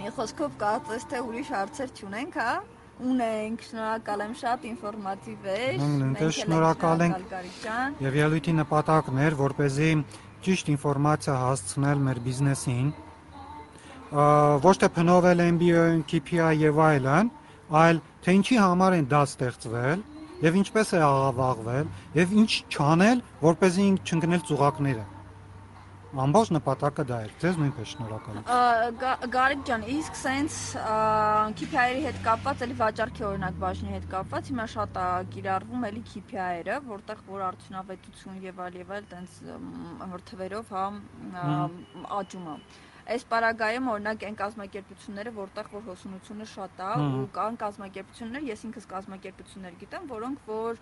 [0.00, 2.52] Մի խոսքով կարծես թե ուրիշ հարցեր չունենք, հա?
[3.00, 7.36] ունենք, շնորհակալ եմ շատ ինֆորմատիվ էր։ Մենք էլ շնորհակալ ենք
[8.04, 9.90] եւ ելույթի նպատակն էր, որ เป զի
[10.44, 12.90] ճիշտ ինֆորմացիա հասցնել մեր բիզնեսին,
[14.66, 17.32] ոչ թե փնովել MBO-ին, KPI եւ այլն,
[17.80, 20.04] այլ թե ինչի համար են դա ստեղծվել
[20.44, 21.90] եւ ինչպես է աղավաղվել
[22.20, 25.04] եւ ինչ չանել, որ เป զի չընկնել ծուղակները։
[26.15, 30.59] Ամբողջ նպատակը դա էր։ Ձեզ նույնպես շնորհակալություն։ Գարիկ ջան, իսկ սենց
[31.59, 36.79] KPI-երի հետ կապված, էլի վաճառքի օրինակ բաժնի հետ կապված, հիմա շատ է կիրառվում էլի KPI-երը,
[36.87, 39.39] որտեղ որ արդյունավետություն եւ այլ եւ այլ տենց
[40.15, 40.85] որ թվերով հա
[42.21, 42.57] աճում է։
[43.05, 48.87] Այս պարագայում օրինակ այն կազմակերպությունները, որտեղ որ հոսունությունը շատ է, ու կան կազմակերպություններ, ես ինքս
[48.93, 50.79] կազմակերպություններ գիտեմ, որոնք որ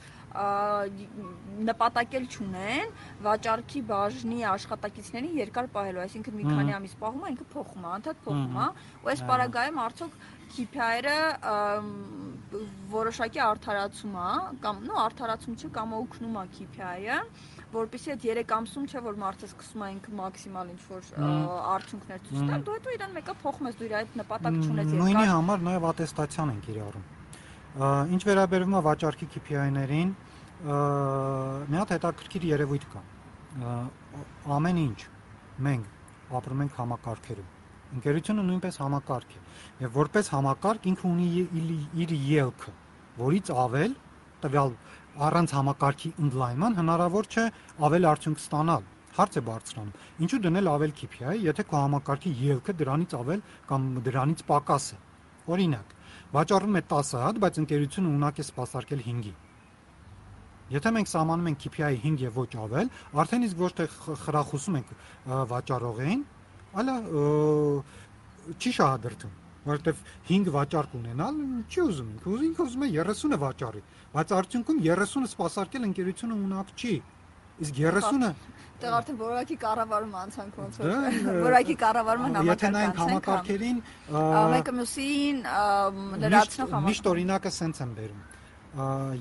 [1.67, 2.93] նպատակել չունեն
[3.28, 8.24] վաճառքի բաժնի աշխատակիցներին երկար պահելու, այսինքն մի քանի ամիս պահում է, ինքը փոխում է, անդադ
[8.24, 8.69] փոխում է,
[9.03, 10.15] ու այս պարագայում արդյոք
[10.53, 11.19] KPI-ը
[12.93, 14.32] որոշակի արդարացում է,
[14.63, 17.19] կամ նո արդարացում չէ, կամ օգնում է KPI-ը
[17.74, 21.01] որպեսզի այդ 3 ամսում չէ որ մարդը սկսում է ինքը մաքսիմալ ինչ որ
[21.74, 25.01] արդյունքներ ցույց տալ, դու հետո իրան մեկը փոխում ես, դու իր այդ նպատակ չունես երկար։
[25.03, 27.05] Նույնի համար նաև ատեստացիան ենք իրարում։
[28.13, 30.09] Ինչ վերաբերում է վաճառքի KPI-ներին,
[30.63, 33.01] մի հատ հետաքրքիր երևույթ կա։
[34.53, 34.99] Ամեն ինչ
[35.67, 35.86] մենք
[36.38, 37.49] ապրում ենք համակարգերում։
[37.93, 39.41] Ընկերությունը նույնպես համակարգ է։
[39.84, 41.28] Եվ որպես համակարգ ինքը ունի
[42.03, 42.71] իր ելքը,
[43.19, 43.93] որից ավել
[44.43, 44.71] տվյալ
[45.14, 47.45] առանց համակարգի ընդլայնման հնարավոր չէ
[47.88, 48.86] ավել արդյունք ստանալ
[49.18, 54.43] հարց է բարձրանում ինչու դնել ավել KPI եթե քո համակարգի ելքը դրանից ավել կամ դրանից
[54.49, 54.97] պակաս է
[55.53, 55.93] օրինակ
[56.34, 59.34] վաճառում է 10 հատ բայց ընկերությունը ունակ է սպասարկել 5-ի
[60.74, 62.88] Եթե մենք սահմանում ենք KPI 5 եւ ոչ ավել,
[63.22, 63.86] արդեն իսկ ոչ թե
[64.24, 64.93] խրախուսում ենք
[65.51, 66.24] վաճառողին,
[66.82, 66.89] այլ
[68.57, 69.99] չի շահադրվում որովհետև
[70.30, 71.38] 5 վաճառք ունենալ
[71.72, 72.09] չի ուզում
[72.47, 73.84] ինքը ուզում է 30-ը վաճառի
[74.14, 76.95] բայց արդյունքում 30-ը սпасարկել ընկերությունը ունակ չի։
[77.64, 78.34] Իսկ 30-ը
[78.84, 83.78] դեռ արդեն որակի կառավարումը անցան կոնցորտ։ դե, դե, Որակի կառավարման համակարգ։ Եթե նայենք համակարգերին,
[84.53, 85.39] մեկը մյուսին
[86.24, 88.26] լրացնող համակարգ։ Միշտ օրինակը սենց եմ բերում։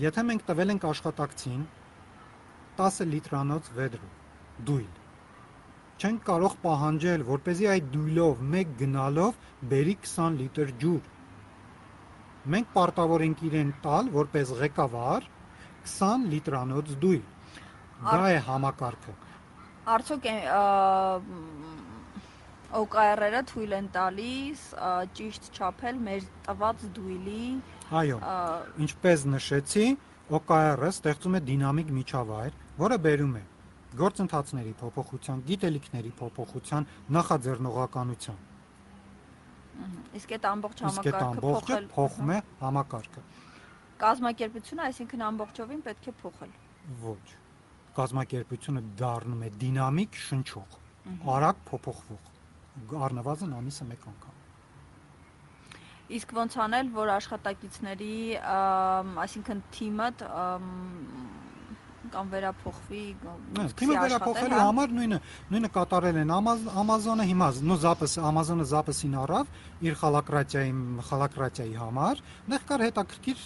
[0.02, 1.62] Եթե մենք տվել ենք աշխատակցին
[2.82, 4.04] 10 լիտրանոց վեդր
[4.72, 4.90] դույլ
[6.02, 9.36] չենք կարող պահանջել, որ เป զի այդ դույլով մեկ գնալով
[9.72, 11.02] բերի 20 լիտր ջուր
[12.42, 15.26] Մենք պարտավոր ենք իրեն տալ որպես ղեկավար
[15.86, 17.22] 20 լիտրանոց դույլ։
[18.02, 19.14] Դա է համակարգը։
[19.92, 20.26] Արդյոք
[22.82, 24.66] OKR-երը թույլ են տալիս
[25.18, 27.46] ճիշտ չափել մեր տված դույլի
[27.92, 28.18] Այո։
[28.86, 29.86] Ինչպես նշեցի,
[30.32, 33.42] OKR-ը ստեղծում է դինամիկ միջավայր, որը բերում է
[34.00, 36.86] գործընթացների փոփոխության, գիտելիքների փոփոխության,
[37.16, 38.38] նախաձեռնողականության։
[40.18, 43.22] Իսկ այդ ամբողջ համակարգը փոխել փոխում է համակարգը։
[44.02, 46.52] Կազմակերպությունը, այսինքն ամբողջովին պետք է փոխել։
[47.06, 47.24] Ոչ։
[47.98, 50.76] Կազմակերպությունը դառնում է դինամիկ, շնչող,
[51.36, 52.30] արագ փոփոխվող։
[53.06, 54.38] Առնվազն ամիսը մեկ անգամ։
[56.12, 58.16] Իսկ ոնց անել, որ աշխատակիցների,
[59.22, 60.08] այսինքն թիմը
[62.12, 63.02] կամ վերափոխվի
[63.80, 65.18] թիմը վերափոխելու հա։ համար նույնը
[65.52, 66.32] նույնը կատարել են
[66.82, 69.56] Amazon-ը հիմա նո զապս Amazon-ը զապսին առավ
[69.88, 70.76] իր խալակրատիայի
[71.08, 73.42] խալակրատիայի համար նեղ կար հետաքրքիր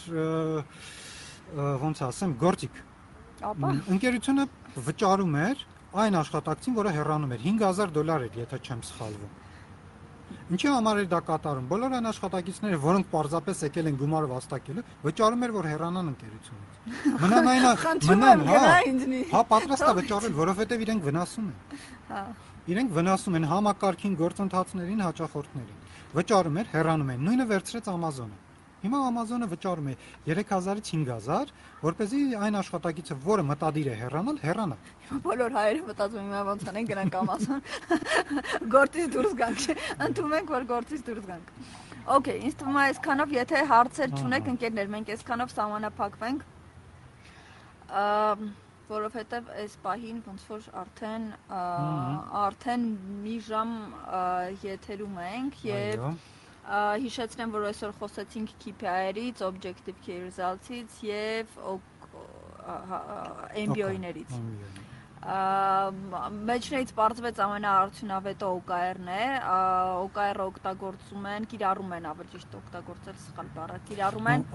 [1.87, 2.85] ոնց ասեմ գործիք
[3.47, 4.47] ապա ընկերությունը
[4.87, 9.46] վճարում էր այն աշխատակցին, որը հեռանում էր 5000 դոլար էր, եթե չեմ սխալվում
[10.47, 15.45] Ինչի համար էր դա կատարում։ Բոլոր այն աշխատակիցները, որոնք պարզապես եկել են գումարը վաստակելու, վճարում
[15.47, 16.77] էր, որ հեռանան ընկերությունից։
[17.23, 17.67] Մնան այն
[18.11, 18.63] մնան, հա։
[19.33, 22.23] Հա, պատրաստ է վճարել, որովհետև իրենք վնասում են։ Հա։
[22.67, 25.85] Իրենք վնասում են համակարգին, գործընթացներին, հաճախորդներին։
[26.17, 28.46] Վճարում էր, հեռանում են։ Նույնը վերցրեց Amazon-ը։
[28.83, 29.95] Հիմա Amazon-ը վճարում է
[30.27, 31.53] 3000-ից 5000,
[31.83, 36.43] որ เป զի այն աշխատակիցը, որը մտադիր է հեռանալ, հեռանա։ Հիմա բոլոր հայերը մտածում հիմա
[36.51, 37.65] ոնց անեն գնանք Amazon։
[38.77, 39.65] Գործից դուրս գանք։
[40.07, 41.49] Ընդունում ենք, որ գործից դուրս գանք։
[42.17, 46.47] Okay, ինձ թվում է այսքանով, եթե հարցեր չունեք, ընկերներ, մենք այսքանով սահմանափակվենք։
[48.87, 51.25] որովհետև այս պահին ոնց որ արդեն
[52.43, 52.85] արդեն
[53.25, 53.73] մի ժամ
[54.63, 56.05] եթերում ենք եւ
[56.67, 61.53] Հիշեցնեմ, որ այսօր խոսեցինք KPI-երից, Objective Key Results-ից եւ
[63.67, 64.33] MBO-ներից։
[66.51, 69.25] Մեջներից բարձվեց ամենաարդյունավետը OKR-ն է,
[70.03, 74.47] OKR-ը օգտագործում են, կիրառում են, ավելի ճիշտ օգտագործել սխալ բառը, կիրառում են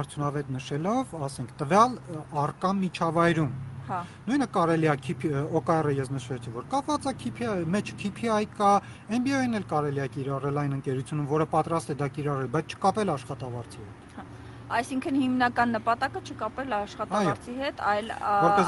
[0.00, 1.98] արդյունավետ նշելով, ասենք, տվյալ
[2.44, 3.52] արկա միջավայրում
[3.90, 8.68] Հա։ Նույնը կարելի է KPI OKR-ը ես նշեցի, որ կապված է KPI, մեջ KPI կա,
[9.18, 13.82] MBA-ն էլ կարելի է կիրառել այն ընկերությունում, որը պատրաստ է դա կիրառել, բայց չկապել աշխատավարձի
[13.82, 13.99] հետ։
[14.70, 18.10] Այսինքն հիմնական նպատակը չկապել աշխատավարձի հետ, այլ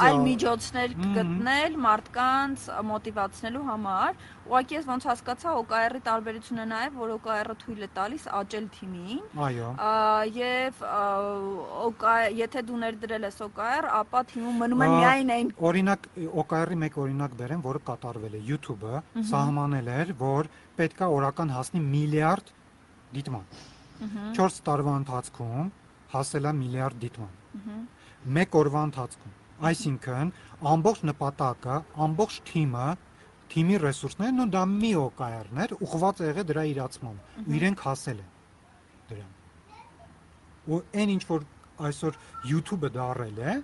[0.02, 7.12] այլ միջոցներ գտնել մարդկանց մոտիվացնելու համար։ Ուղղակի ես ոնց հասկացա OKR-ի տարբերությունը նա է, որ
[7.16, 9.68] OKR-ը թույլ է տալիս աճել թիմին, Այո։
[11.86, 16.08] OKR, եթե դու ներդրել ես OKR, ապա թիմում մնում է միայն այն Օրինակ
[16.42, 20.50] OKR-ի մեկ օրինակ բերեմ, որը կատարվել է YouTube-ը, սահմանել էր, որ
[20.82, 22.52] պետքա օրական հասնի միլիարդ
[23.14, 23.46] դիտման։
[24.34, 25.70] 4 տարվա ընթացքում
[26.12, 27.86] հասել է միլիարդ դիտման։
[28.36, 29.38] Մեկ օրվա ընթացքում։
[29.72, 30.30] Այսինքն,
[30.72, 32.86] ամբողջ նպատակը, ամբողջ թիմը,
[33.52, 34.92] թիմի ռեսուրսներն ու դա մի
[35.62, 38.30] էր, ուղղված է եղել դրա իրացմանը։ Ու իրենք հասել են
[39.12, 39.32] դրան։
[40.72, 41.44] Ու այն ինչ որ
[41.88, 43.54] այսօր YouTube-ը դարել է,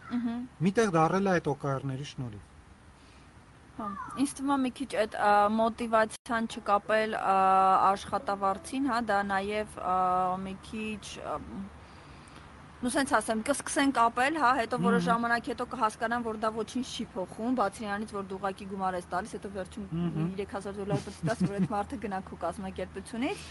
[0.66, 2.46] միտեղ դարել է այդ OKR-ների շնորհիվ։
[3.78, 3.88] Հա,
[4.18, 5.12] ինձ թվում է մի քիչ այդ
[5.54, 9.76] մոտիվացիան չկապել աշխատավարձին, հա, դա նաև
[10.44, 11.04] մի քիչ
[12.78, 17.06] Ну սենց ասեմ, կսկսեն կապել, հա, հետո որոշ ժամանակ հետո կհասկանան, որ դա ոչինչ չի
[17.10, 19.88] փոխում, բացի նրանից, որ դու ուղակի գումար ես տալիս, հետո վերջում
[20.38, 23.42] 3000 դոլար պետք որ այդ մարդը գնա քո կազմակերպությունից։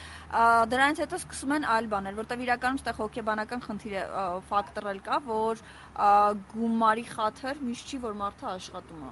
[0.72, 5.04] Դրանից հետո սկսում են այլ բաներ, որտեղ իրականում ստեղ հոգեբանական խնդիր է, ա, ֆակտոր էլ
[5.12, 5.62] կա, որ
[6.56, 9.12] գումարի խաթր միշտ չի, որ մարդը աշխատում է։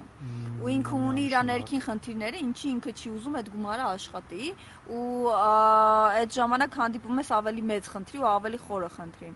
[0.64, 4.50] Ու ինքը ունի իր ներքին խնդիրները, ինչի ինքը չի ուզում այդ գումարը աշխատի,
[4.96, 9.30] ու այդ ժամանակ հանդիպում ես ավելի մեծ խնդրի ու ավելի խորը խնդրի։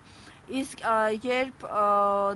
[0.51, 0.81] Իսկ
[1.23, 1.65] երբ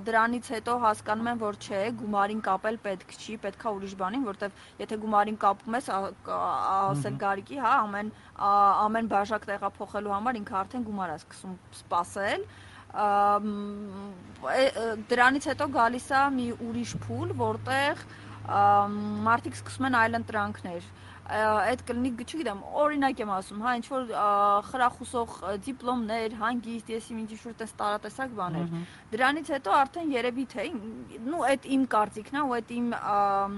[0.07, 4.99] դրանից հետո հասկանում եմ, որ չէ, գումարին կապել պետք չի, պետքա ուրիշ բանին, որտեվ եթե
[5.03, 5.89] գումարին կապում ես,
[6.35, 8.11] ասել Գարիկի, հա, ամեն
[8.85, 12.45] ամեն բաժակ տեղափոխելու համար ինքը արդեն գումար է սկսում սպասել։
[15.11, 18.05] Դրանից հետո գալիս է մի ուրիշ փուլ, որտեղ
[19.25, 24.24] մարդիկ սկսում են այլընտրանքներ ա, այդ կլինի, չգիտեմ, օրինակ եմ ասում, հա, ինչ որ ա,
[24.66, 28.66] խրախուսող ա, դիպլոմներ, հանգիստ, ես իմ ինչ որ տես տարատեսակ բաներ։
[29.14, 30.64] Դրանից հետո արդեն երևի թե,
[31.30, 33.54] նու այդ իմ կարծիքն է, ու այդ իմ ամ,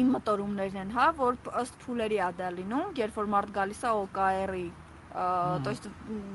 [0.00, 3.84] իմ մտորումներն են, հա, որ п- ըստ փուլերի ա դա լինում, երբ որ մարդ գալիս
[3.84, 4.66] է OKR-ի,
[5.64, 5.86] то есть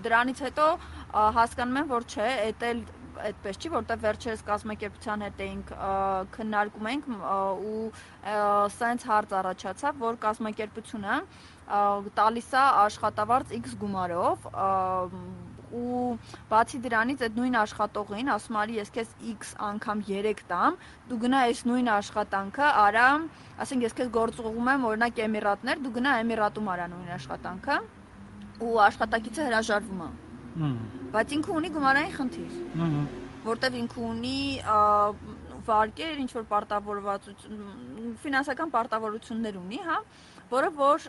[0.06, 0.66] դրանից հետո
[1.14, 2.80] ա, հասկանում եմ, որ չէ, էդ էլ
[3.29, 5.73] այդպես չի, որտեղ վերջերս կազմակերպության հետ էինք
[6.35, 7.09] քննարկում ենք
[7.71, 7.83] ու
[8.75, 11.19] սենց հարց առաջացավ, որ կազմակերպությունը
[12.19, 14.49] տալիս է աշխատավարձ X գումարով
[15.75, 16.03] ու
[16.51, 20.77] բացի դրանից այդ նույն աշխատողին ասում արի ես քեզ X անգամ 3 տամ,
[21.11, 23.07] դու գնա այս նույն աշխատանքը արա,
[23.65, 27.81] ասենք ես քեզ գործուղում եմ օրինակ Էմիրատներ, դու գնա Էմիրատում արա նույն աշխատանքը
[28.63, 30.13] ու աշխատակիցը հրաժարվում է։
[30.55, 32.53] Բայց ինքը ունի գումարային խնդիր,
[33.45, 34.39] որտեվ ինքը ունի
[35.67, 37.59] վարկեր, ինչ որ պարտավորվածություն,
[38.23, 39.99] ֆինանսական պարտավորություններ ունի, հա,
[40.51, 41.05] որը որ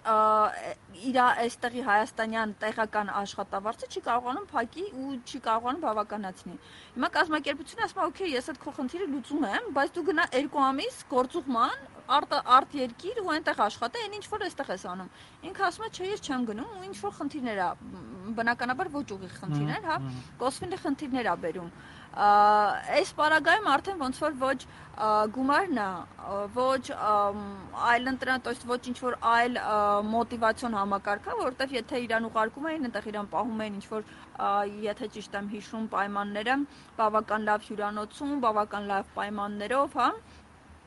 [1.05, 6.55] իր այստեղի հայաստանյան տեղական աշխատավարձը չի կարողանում փակի ու չի կարողանում բավականացնի։
[6.95, 10.63] Հիմա կազմակերպությունը ասում է, օքեյ, ես այդ քո խնդիրը լուծում եմ, բայց դու գնա 2
[10.69, 15.07] ամիս գործուղման արտ արտ երկիր ու այնտեղ աշխատա, այն ինչ որ այստեղ ես անում։
[15.49, 18.03] Ինքը ասում է, չէ, ես չեմ գնում ու ինչ որ խնդիրներ մ,
[18.37, 19.97] բնականաբար ոչ ուղիղ խնդիրներ, հա,
[20.41, 21.71] կոսվինը խնդիրներ ա բերում
[22.14, 24.56] Այս պարագայում արդեն ոնց որ ոչ
[25.00, 27.44] ա, գումարն է, ա, ոչ ամ,
[27.90, 29.76] այլ ընտրան, то есть ոչ ինչ որ այլ ա,
[30.10, 34.50] մոտիվացիոն համակարգ է, որովհետև եթե իրան ուղարկում էին, այնտեղ իրան պահում էին ինչ որ ա,
[34.90, 36.58] եթե ճիշտ եմ հիշում պայմանները,
[36.98, 40.10] բավական լավ հյուրանոցում, բավական լավ պայմաններով, հա,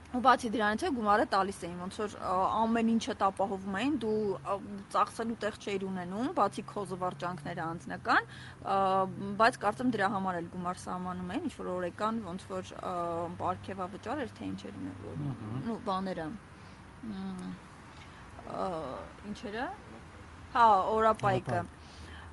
[0.08, 4.20] Ու բացի դրանից է գումարը տալիս էին, ոնց որ ամեն ինչը տապահովում էին, դու
[4.94, 8.30] ծախսելու տեղ չէիր ունենում, բացի քո զվարճանքները անձնական,
[9.42, 12.92] բայց կարծեմ դրա համար էլ գումար սահմանում էին, ինչ որ օրեկան, ոնց որ ա,
[13.42, 14.80] պարգևավճար էր, թե ինչ էր,
[15.68, 16.28] նու բաները։
[19.28, 19.68] Ինչերը։
[20.56, 21.60] Հա, օրապայքը։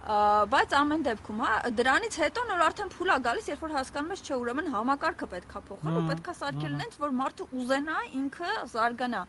[0.06, 4.22] բայց ամեն դեպքում, հա, դրանից հետո նոր արդեն փուլ է գալիս, երբ որ հասկանում ես,
[4.22, 9.22] չէ, ուրեմն համակարգը պետքա փոխել ու պետքա սարքել նենց, որ մարդը ուզենա ինքը զարգանա։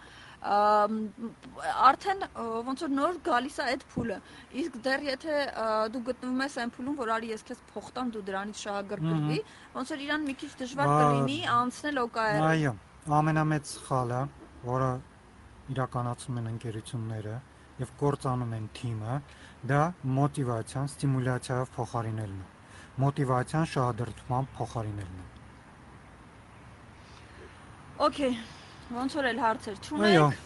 [1.86, 2.20] արդեն
[2.68, 4.18] ոնց որ նոր գալիս է այդ փուլը։
[4.62, 5.38] Իսկ դեռ եթե
[5.96, 9.40] դու գտնվում ես այն փուլում, որ արի ես քեզ փող տամ, դու դրանից շահագրգռվի,
[9.80, 12.72] ոնց որ իրան մի քիչ դժվար կլինի անցնել OKR-ը։ Այո,
[13.16, 14.20] ամենամեծ սխալը,
[14.68, 14.92] որը
[15.72, 17.36] իրականացում են ընկերությունները
[17.76, 19.16] եւ կործանում են թիմը,
[19.64, 19.82] դա
[20.16, 22.48] մոտիվացիան, ստիմուլյացիայով փոխարինելն է։
[23.04, 25.26] Մոտիվացիան շահադրթման փոխարինելն է։
[28.06, 28.32] Okay,
[28.92, 30.42] ոնց որ էլ հարցեր Այո։ չունեք,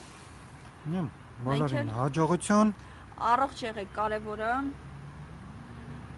[0.91, 2.73] Նեմ, Մենք բոլորին հաջողություն։
[3.31, 4.53] առողջ եղեք, կարևորը։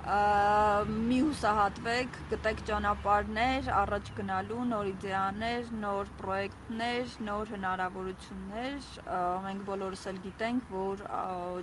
[0.02, 8.88] մի հուսահատվեք, գտեք ճանապարհներ առաջ գնալու, նոր իդեաներ, նոր պրոյեկտներ, նոր հնարավորություններ։
[9.46, 11.04] Մենք բոլորս էլ գիտենք, որ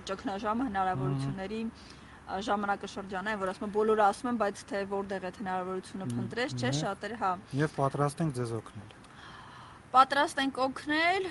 [0.08, 1.60] ճգնաժամը հնարավորությունների
[2.48, 6.72] ժամանակաշրջան է, որ ասում եմ բոլորը ասում են, բայց թե որտեղ է հնարավորությունը փնտրես, չէ,
[6.80, 8.99] շատերը հա։ Եվ պատրաստ ենք ձեզ օգնել
[9.90, 11.24] պատրաստ ենք օգնել,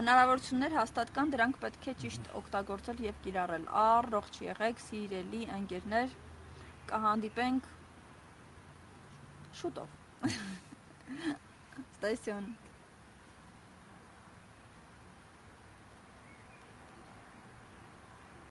[0.00, 6.16] հնարավորություններ հաստատ կան, դրանք պետք է ճիշտ օգտագործել եւ կիրառել։ Առողջ եղեք, սիրելի ընկերներ,
[6.90, 7.72] կհանդիպենք
[9.62, 9.96] շուտով։
[11.86, 12.54] Ստեսյուն